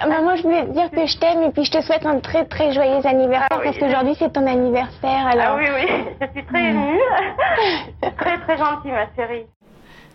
maman, 0.08 0.36
je 0.36 0.42
voulais 0.42 0.64
te 0.64 0.70
dire 0.70 0.90
que 0.90 1.06
je 1.06 1.18
t'aime 1.18 1.42
et 1.42 1.50
puis 1.50 1.64
je 1.66 1.72
te 1.72 1.82
souhaite 1.82 2.06
un 2.06 2.18
très 2.20 2.46
très 2.46 2.72
joyeux 2.72 3.04
anniversaire 3.04 3.48
ah 3.50 3.60
parce 3.62 3.76
qu'aujourd'hui 3.76 4.14
c'est 4.18 4.32
ton 4.32 4.46
anniversaire. 4.46 5.26
Alors... 5.26 5.44
Ah 5.48 5.58
oui, 5.58 5.66
oui, 5.74 6.04
je 6.18 6.26
suis 6.32 6.46
très 6.46 6.70
émue. 6.70 6.98
très 8.16 8.38
très 8.38 8.56
gentille, 8.56 8.92
ma 8.92 9.06
chérie. 9.14 9.44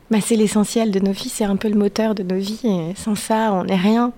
Bah, 0.10 0.18
c'est 0.20 0.36
l'essentiel 0.36 0.90
de 0.90 1.00
nos 1.00 1.12
vies, 1.12 1.30
c'est 1.30 1.46
un 1.46 1.56
peu 1.56 1.70
le 1.70 1.76
moteur 1.76 2.16
de 2.16 2.24
nos 2.24 2.38
vies. 2.38 2.62
Et 2.64 2.96
sans 2.96 3.16
ça, 3.16 3.52
on 3.54 3.66
n'est 3.66 3.76
rien. 3.76 4.14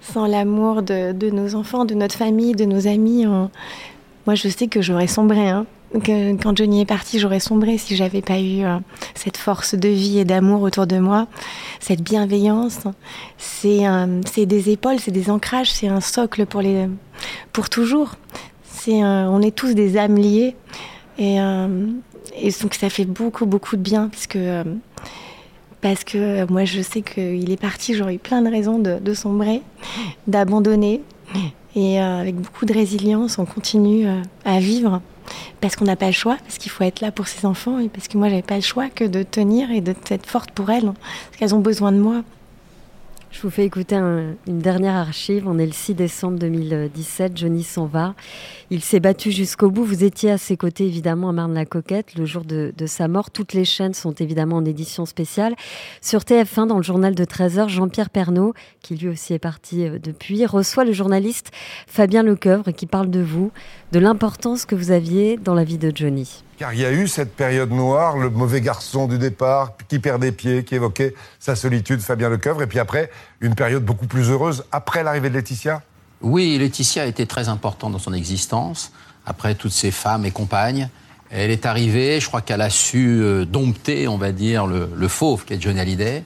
Sans 0.00 0.28
l'amour 0.28 0.82
de, 0.82 1.30
nos 1.30 1.56
enfants, 1.56 1.84
de 1.84 1.94
notre 1.94 2.14
famille, 2.14 2.54
de 2.54 2.66
nos 2.66 2.86
amis, 2.86 3.26
moi 3.26 4.36
je 4.36 4.46
sais 4.48 4.68
que 4.68 4.80
j'aurais 4.80 5.08
sombré. 5.08 5.48
Hein. 5.48 5.66
Que, 5.92 6.36
quand 6.36 6.56
Johnny 6.56 6.82
est 6.82 6.86
parti, 6.86 7.18
j'aurais 7.18 7.40
sombré 7.40 7.76
si 7.76 7.96
j'avais 7.96 8.22
pas 8.22 8.38
eu 8.38 8.64
euh, 8.64 8.78
cette 9.14 9.36
force 9.36 9.74
de 9.74 9.88
vie 9.88 10.20
et 10.20 10.24
d'amour 10.24 10.62
autour 10.62 10.86
de 10.86 10.98
moi, 10.98 11.26
cette 11.80 12.02
bienveillance. 12.02 12.80
C'est 13.38 14.46
des 14.46 14.70
épaules, 14.70 15.00
c'est 15.00 15.10
des 15.10 15.30
ancrages, 15.30 15.72
c'est 15.72 15.88
un 15.88 16.00
socle 16.00 16.46
pour, 16.46 17.68
toujours. 17.68 18.16
On 18.86 19.42
est 19.42 19.54
tous 19.54 19.74
des 19.74 19.98
âmes 19.98 20.16
liées. 20.16 20.54
Et, 21.18 21.40
euh, 21.40 21.86
donc 22.62 22.74
ça 22.74 22.88
fait 22.90 23.04
beaucoup, 23.04 23.46
beaucoup 23.46 23.76
de 23.76 23.82
bien 23.82 24.08
parce 24.08 24.26
que, 24.26 24.64
euh, 26.16 26.46
moi 26.48 26.64
je 26.64 26.82
sais 26.82 27.02
qu'il 27.02 27.50
est 27.50 27.60
parti, 27.60 27.94
j'aurais 27.94 28.14
eu 28.14 28.18
plein 28.18 28.42
de 28.42 28.50
raisons 28.50 28.78
de, 28.78 29.14
sombrer, 29.14 29.62
d'abandonner. 30.26 31.02
Et 31.76 32.00
euh, 32.00 32.20
avec 32.20 32.34
beaucoup 32.34 32.66
de 32.66 32.72
résilience, 32.72 33.38
on 33.38 33.44
continue 33.44 34.06
euh, 34.06 34.20
à 34.44 34.58
vivre 34.58 35.00
parce 35.60 35.76
qu'on 35.76 35.84
n'a 35.84 35.96
pas 35.96 36.06
le 36.06 36.12
choix, 36.12 36.36
parce 36.44 36.58
qu'il 36.58 36.70
faut 36.70 36.84
être 36.84 37.00
là 37.00 37.12
pour 37.12 37.28
ses 37.28 37.46
enfants 37.46 37.78
et 37.78 37.88
parce 37.88 38.08
que 38.08 38.18
moi 38.18 38.28
j'avais 38.28 38.42
pas 38.42 38.56
le 38.56 38.62
choix 38.62 38.88
que 38.88 39.04
de 39.04 39.22
tenir 39.22 39.70
et 39.70 39.80
d'être 39.80 40.26
forte 40.26 40.50
pour 40.50 40.70
elles, 40.70 40.84
parce 40.84 41.36
qu'elles 41.38 41.54
ont 41.54 41.60
besoin 41.60 41.92
de 41.92 41.98
moi. 41.98 42.22
Je 43.30 43.42
vous 43.42 43.50
fais 43.50 43.64
écouter 43.64 43.94
une 43.94 44.58
dernière 44.58 44.96
archive. 44.96 45.46
On 45.46 45.56
est 45.58 45.66
le 45.66 45.72
6 45.72 45.94
décembre 45.94 46.38
2017. 46.40 47.36
Johnny 47.36 47.62
s'en 47.62 47.86
va. 47.86 48.14
Il 48.70 48.82
s'est 48.82 48.98
battu 48.98 49.30
jusqu'au 49.30 49.70
bout. 49.70 49.84
Vous 49.84 50.02
étiez 50.02 50.32
à 50.32 50.38
ses 50.38 50.56
côtés, 50.56 50.84
évidemment, 50.84 51.28
à 51.28 51.32
Marne-la-Coquette, 51.32 52.16
le 52.16 52.24
jour 52.24 52.44
de, 52.44 52.72
sa 52.86 53.06
mort. 53.06 53.30
Toutes 53.30 53.52
les 53.52 53.64
chaînes 53.64 53.94
sont 53.94 54.12
évidemment 54.14 54.56
en 54.56 54.64
édition 54.64 55.06
spéciale. 55.06 55.54
Sur 56.02 56.20
TF1, 56.20 56.66
dans 56.66 56.76
le 56.76 56.82
journal 56.82 57.14
de 57.14 57.24
13h, 57.24 57.68
Jean-Pierre 57.68 58.10
Pernaud, 58.10 58.52
qui 58.82 58.96
lui 58.96 59.08
aussi 59.08 59.32
est 59.32 59.38
parti 59.38 59.86
euh, 59.86 60.00
depuis, 60.02 60.44
reçoit 60.44 60.84
le 60.84 60.92
journaliste 60.92 61.52
Fabien 61.86 62.24
Lecoeuvre 62.24 62.72
qui 62.72 62.86
parle 62.86 63.10
de 63.10 63.20
vous, 63.20 63.52
de 63.92 64.00
l'importance 64.00 64.66
que 64.66 64.74
vous 64.74 64.90
aviez 64.90 65.36
dans 65.36 65.54
la 65.54 65.62
vie 65.62 65.78
de 65.78 65.92
Johnny. 65.94 66.42
Car 66.60 66.74
il 66.74 66.80
y 66.80 66.84
a 66.84 66.92
eu 66.92 67.08
cette 67.08 67.34
période 67.34 67.70
noire, 67.70 68.18
le 68.18 68.28
mauvais 68.28 68.60
garçon 68.60 69.08
du 69.08 69.16
départ, 69.16 69.72
qui 69.88 69.98
perd 69.98 70.20
des 70.20 70.30
pieds, 70.30 70.62
qui 70.62 70.74
évoquait 70.74 71.14
sa 71.38 71.56
solitude, 71.56 72.02
Fabien 72.02 72.28
Lecoeuvre, 72.28 72.60
et 72.60 72.66
puis 72.66 72.78
après, 72.78 73.10
une 73.40 73.54
période 73.54 73.82
beaucoup 73.82 74.06
plus 74.06 74.28
heureuse, 74.28 74.66
après 74.70 75.02
l'arrivée 75.02 75.30
de 75.30 75.34
Laetitia. 75.36 75.80
Oui, 76.20 76.58
Laetitia 76.58 77.04
a 77.04 77.06
été 77.06 77.24
très 77.24 77.48
importante 77.48 77.92
dans 77.92 77.98
son 77.98 78.12
existence, 78.12 78.92
après 79.24 79.54
toutes 79.54 79.72
ses 79.72 79.90
femmes 79.90 80.26
et 80.26 80.32
compagnes. 80.32 80.90
Elle 81.30 81.50
est 81.50 81.64
arrivée, 81.64 82.20
je 82.20 82.26
crois 82.26 82.42
qu'elle 82.42 82.60
a 82.60 82.68
su 82.68 83.22
euh, 83.22 83.46
dompter, 83.46 84.06
on 84.06 84.18
va 84.18 84.30
dire, 84.30 84.66
le, 84.66 85.08
fauve 85.08 85.46
qu'est 85.46 85.58
Johnny 85.58 85.80
Hallyday. 85.80 86.24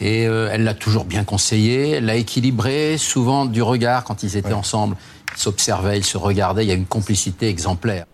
Et 0.00 0.26
euh, 0.26 0.50
elle 0.52 0.64
l'a 0.64 0.74
toujours 0.74 1.06
bien 1.06 1.24
conseillé, 1.24 1.92
elle 1.92 2.04
l'a 2.04 2.16
équilibré, 2.16 2.98
souvent 2.98 3.46
du 3.46 3.62
regard, 3.62 4.04
quand 4.04 4.22
ils 4.22 4.36
étaient 4.36 4.52
ensemble, 4.52 4.96
ils 5.34 5.40
s'observaient, 5.40 5.96
ils 5.96 6.04
se 6.04 6.18
regardaient, 6.18 6.62
il 6.62 6.68
y 6.68 6.72
a 6.72 6.74
une 6.74 6.84
complicité 6.84 7.48
exemplaire. 7.48 8.04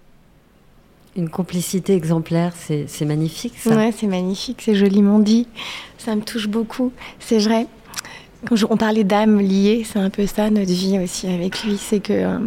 Une 1.19 1.29
complicité 1.29 1.97
exemplaire, 1.97 2.53
c'est 2.57 3.05
magnifique. 3.05 3.55
Ouais, 3.67 3.91
c'est 3.91 4.07
magnifique, 4.07 4.63
c'est 4.63 4.77
joliment 4.77 5.19
dit. 5.19 5.49
Ça 5.99 6.15
me 6.15 6.21
touche 6.21 6.47
beaucoup. 6.47 6.93
C'est 7.19 7.39
vrai. 7.39 7.67
Quand 8.47 8.55
on 8.71 8.77
parlait 8.77 9.03
d'âme 9.03 9.41
liée, 9.41 9.85
c'est 9.85 9.99
un 9.99 10.11
peu 10.11 10.27
ça 10.29 10.49
notre 10.49 10.71
vie 10.71 10.97
aussi 11.03 11.27
avec 11.27 11.65
lui. 11.65 11.77
C'est 11.77 11.99
que 11.99 12.13
euh, 12.13 12.39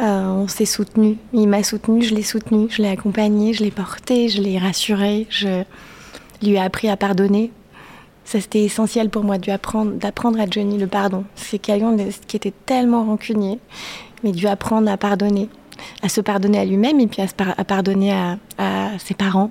euh, 0.00 0.26
on 0.26 0.48
s'est 0.48 0.66
soutenu. 0.66 1.16
Il 1.32 1.48
m'a 1.48 1.62
soutenu, 1.62 2.02
je 2.02 2.14
l'ai 2.14 2.22
soutenu, 2.22 2.66
je 2.68 2.82
l'ai 2.82 2.90
accompagné, 2.90 3.54
je 3.54 3.64
l'ai 3.64 3.70
porté, 3.70 4.28
je 4.28 4.42
l'ai 4.42 4.58
rassuré, 4.58 5.26
je 5.30 5.62
lui 6.42 6.56
ai 6.56 6.58
appris 6.58 6.90
à 6.90 6.98
pardonner. 6.98 7.52
Ça, 8.26 8.38
c'était 8.38 8.64
essentiel 8.64 9.08
pour 9.08 9.24
moi 9.24 9.38
d'apprendre 9.38 10.38
à 10.38 10.44
Johnny 10.44 10.76
le 10.76 10.88
pardon. 10.88 11.24
C'est 11.36 11.58
quelqu'un 11.58 11.96
qui 12.26 12.36
était 12.36 12.52
tellement 12.66 13.06
rancunier, 13.06 13.58
mais 14.22 14.32
dû 14.32 14.46
apprendre 14.46 14.90
à 14.90 14.98
pardonner 14.98 15.48
à 16.02 16.08
se 16.08 16.20
pardonner 16.20 16.58
à 16.58 16.64
lui-même 16.64 17.00
et 17.00 17.06
puis 17.06 17.22
à, 17.22 17.64
pardonner 17.64 18.12
à, 18.12 18.38
ses 18.98 19.14
parents. 19.14 19.50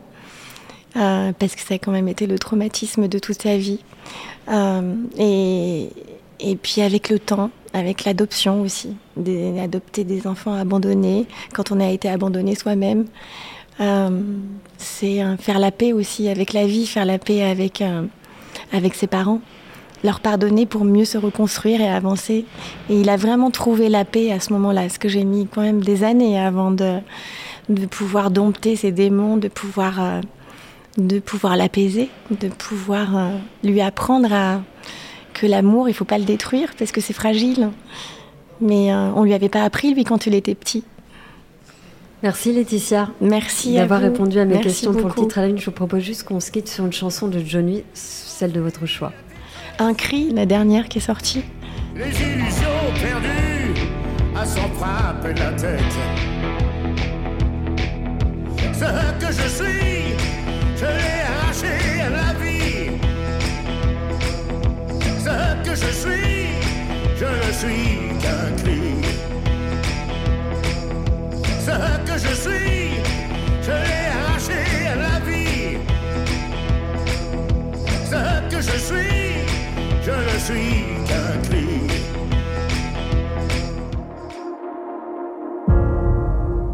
Euh, 0.95 1.31
parce 1.37 1.53
que 1.55 1.61
ça 1.61 1.75
a 1.75 1.77
quand 1.77 1.91
même 1.91 2.07
été 2.07 2.25
le 2.25 2.39
traumatisme 2.39 3.07
de 3.07 3.19
toute 3.19 3.41
sa 3.41 3.57
vie. 3.57 3.79
Euh, 4.49 4.95
et, 5.19 6.55
puis 6.55 6.81
avec 6.81 7.09
le 7.09 7.19
temps, 7.19 7.51
avec 7.73 8.05
l'adoption 8.05 8.61
aussi, 8.61 8.95
d'adopter 9.15 10.03
des 10.03 10.25
enfants 10.25 10.53
abandonnés 10.53 11.27
quand 11.53 11.71
on 11.71 11.79
a 11.79 11.89
été 11.89 12.09
abandonné 12.09 12.55
soi-même. 12.55 13.05
Euh, 13.79 14.09
c'est 14.77 15.21
faire 15.37 15.59
la 15.59 15.71
paix 15.71 15.93
aussi 15.93 16.29
avec 16.29 16.53
la 16.53 16.65
vie, 16.65 16.87
faire 16.87 17.05
la 17.05 17.19
paix 17.19 17.43
avec, 17.43 17.83
avec 18.71 18.95
ses 18.95 19.07
parents 19.07 19.41
leur 20.07 20.21
pardonner 20.21 20.65
pour 20.65 20.85
mieux 20.85 21.05
se 21.05 21.17
reconstruire 21.17 21.81
et 21.81 21.89
avancer. 21.89 22.45
Et 22.89 22.99
il 22.99 23.09
a 23.09 23.17
vraiment 23.17 23.51
trouvé 23.51 23.89
la 23.89 24.05
paix 24.05 24.31
à 24.31 24.39
ce 24.39 24.53
moment-là, 24.53 24.87
ce 24.87 24.97
que 24.99 25.09
j'ai 25.09 25.25
mis 25.25 25.47
quand 25.47 25.61
même 25.61 25.81
des 25.81 26.05
années 26.05 26.39
avant 26.39 26.71
de, 26.71 26.99
de 27.67 27.85
pouvoir 27.85 28.31
dompter 28.31 28.77
ces 28.77 28.93
démons, 28.93 29.35
de 29.35 29.49
pouvoir, 29.49 30.01
euh, 30.01 30.21
de 30.97 31.19
pouvoir 31.19 31.57
l'apaiser, 31.57 32.09
de 32.31 32.47
pouvoir 32.47 33.17
euh, 33.17 33.29
lui 33.65 33.81
apprendre 33.81 34.31
à, 34.31 34.61
que 35.33 35.45
l'amour, 35.45 35.89
il 35.89 35.93
faut 35.93 36.05
pas 36.05 36.17
le 36.17 36.23
détruire 36.23 36.69
parce 36.79 36.93
que 36.93 37.01
c'est 37.01 37.13
fragile. 37.13 37.69
Mais 38.61 38.93
euh, 38.93 39.11
on 39.13 39.23
lui 39.23 39.33
avait 39.33 39.49
pas 39.49 39.63
appris, 39.63 39.93
lui, 39.93 40.05
quand 40.05 40.25
il 40.25 40.33
était 40.33 40.55
petit. 40.55 40.83
Merci 42.23 42.51
Laetitia. 42.51 43.09
Merci 43.21 43.75
d'avoir 43.75 43.99
répondu 43.99 44.39
à 44.39 44.45
mes 44.45 44.59
questions 44.61 44.93
pour 44.93 45.09
le 45.09 45.13
titre 45.13 45.37
à 45.37 45.41
la 45.41 45.47
une. 45.49 45.59
Je 45.59 45.65
vous 45.65 45.71
propose 45.71 46.01
juste 46.01 46.23
qu'on 46.23 46.39
se 46.39 46.49
quitte 46.49 46.69
sur 46.69 46.85
une 46.85 46.93
chanson 46.93 47.27
de 47.27 47.39
Johnny, 47.39 47.83
celle 47.93 48.53
de 48.53 48.59
votre 48.59 48.87
choix. 48.87 49.11
Un 49.79 49.93
cri, 49.93 50.31
la 50.33 50.47
dernière 50.47 50.89
qui 50.89 50.97
est 50.97 51.01
sortie. 51.01 51.43
Les 51.95 52.09
illusions 52.09 52.67
perdues 52.99 53.79
à 54.35 54.43
s'en 54.43 54.67
frapper 54.69 55.35
la 55.35 55.51
tête. 55.51 55.79
Ce 58.73 59.25
que 59.25 59.31
je 59.31 59.47
suis, 59.47 60.15
je 60.75 60.85
l'ai 60.85 61.21
arraché 61.29 62.01
à 62.01 62.09
la 62.09 62.33
vie. 62.41 62.89
Ce 65.19 65.69
que 65.69 65.75
je 65.75 65.91
suis, 65.91 66.47
je 67.15 67.25
ne 67.25 67.51
suis 67.53 68.17
qu'un 68.19 68.51
cri. 68.63 68.81
Ce 71.59 72.11
que 72.11 72.17
je 72.17 72.33
suis, 72.33 72.99
je 73.61 73.71
l'ai 73.71 74.07
arraché 74.25 74.61
à 74.87 74.95
la 74.95 75.19
vie. 75.19 75.77
Ce 78.05 78.55
que 78.55 78.61
je 78.61 78.77
suis 78.79 79.26
je 80.07 80.37
suis 80.39 81.05
qu'un. 81.07 81.37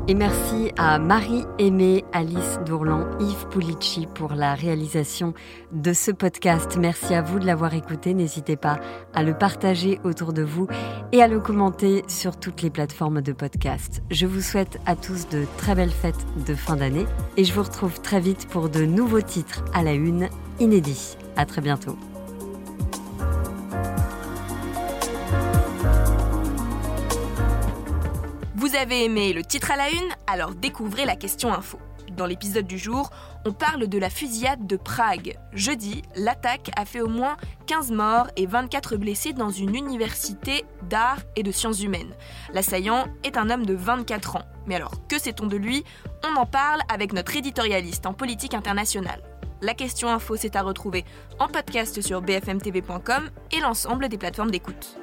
Et 0.10 0.16
merci 0.16 0.70
à 0.78 1.00
Marie 1.00 1.46
Aimée, 1.60 2.04
Alice 2.12 2.60
Dourlan, 2.66 3.06
Yves 3.22 3.48
Pulici 3.50 4.06
pour 4.14 4.34
la 4.34 4.54
réalisation 4.54 5.34
de 5.72 5.94
ce 5.94 6.12
podcast. 6.12 6.78
Merci 6.78 7.16
à 7.16 7.22
vous 7.22 7.40
de 7.40 7.46
l'avoir 7.46 7.74
écouté. 7.74 8.14
N'hésitez 8.14 8.58
pas 8.58 8.80
à 9.14 9.24
le 9.24 9.34
partager 9.34 10.02
autour 10.04 10.34
de 10.34 10.44
vous 10.44 10.68
et 11.14 11.24
à 11.24 11.30
le 11.30 11.40
commenter 11.40 12.04
sur 12.10 12.38
toutes 12.38 12.62
les 12.62 12.70
plateformes 12.70 13.22
de 13.22 13.32
podcast. 13.32 14.04
Je 14.12 14.26
vous 14.26 14.42
souhaite 14.42 14.78
à 14.86 14.98
tous 14.98 15.30
de 15.30 15.46
très 15.58 15.74
belles 15.74 15.90
fêtes 15.90 16.26
de 16.46 16.54
fin 16.54 16.76
d'année 16.76 17.06
et 17.38 17.46
je 17.46 17.54
vous 17.54 17.64
retrouve 17.64 18.02
très 18.02 18.20
vite 18.20 18.48
pour 18.50 18.68
de 18.68 18.84
nouveaux 18.84 19.22
titres 19.22 19.64
à 19.74 19.84
la 19.84 19.94
une 19.94 20.28
inédits. 20.60 21.16
À 21.38 21.46
très 21.46 21.62
bientôt. 21.62 21.98
Vous 28.74 28.80
avez 28.80 29.06
aimé 29.06 29.34
le 29.34 29.44
titre 29.44 29.70
à 29.70 29.76
la 29.76 29.92
une 29.92 30.10
Alors 30.26 30.56
découvrez 30.56 31.06
la 31.06 31.16
question 31.16 31.54
info. 31.54 31.78
Dans 32.18 32.26
l'épisode 32.26 32.66
du 32.66 32.80
jour, 32.80 33.12
on 33.46 33.54
parle 33.54 33.86
de 33.86 34.00
la 34.00 34.10
fusillade 34.10 34.66
de 34.66 34.78
Prague. 34.78 35.38
Jeudi, 35.52 36.02
l'attaque 36.16 36.72
a 36.76 36.84
fait 36.84 37.00
au 37.00 37.08
moins 37.08 37.38
15 37.68 37.92
morts 37.92 38.30
et 38.36 38.48
24 38.48 38.98
blessés 38.98 39.32
dans 39.32 39.52
une 39.52 39.76
université 39.76 40.66
d'art 40.90 41.20
et 41.36 41.44
de 41.44 41.52
sciences 41.52 41.84
humaines. 41.84 42.16
L'assaillant 42.52 43.06
est 43.24 43.38
un 43.38 43.52
homme 43.52 43.68
de 43.68 43.76
24 43.76 44.38
ans. 44.38 44.46
Mais 44.66 44.74
alors, 44.74 45.06
que 45.08 45.20
sait-on 45.20 45.46
de 45.46 45.58
lui? 45.58 45.84
On 46.24 46.36
en 46.36 46.48
parle 46.48 46.82
avec 46.92 47.14
notre 47.14 47.38
éditorialiste 47.38 48.08
en 48.08 48.16
politique 48.16 48.56
internationale. 48.56 49.22
La 49.62 49.76
question 49.76 50.10
info, 50.10 50.36
c'est 50.36 50.56
à 50.56 50.64
retrouver 50.64 51.06
en 51.38 51.48
podcast 51.48 52.02
sur 52.02 52.24
bfmtv.com 52.24 53.30
et 53.52 53.60
l'ensemble 53.60 54.10
des 54.10 54.18
plateformes 54.18 54.50
d'écoute. 54.50 54.98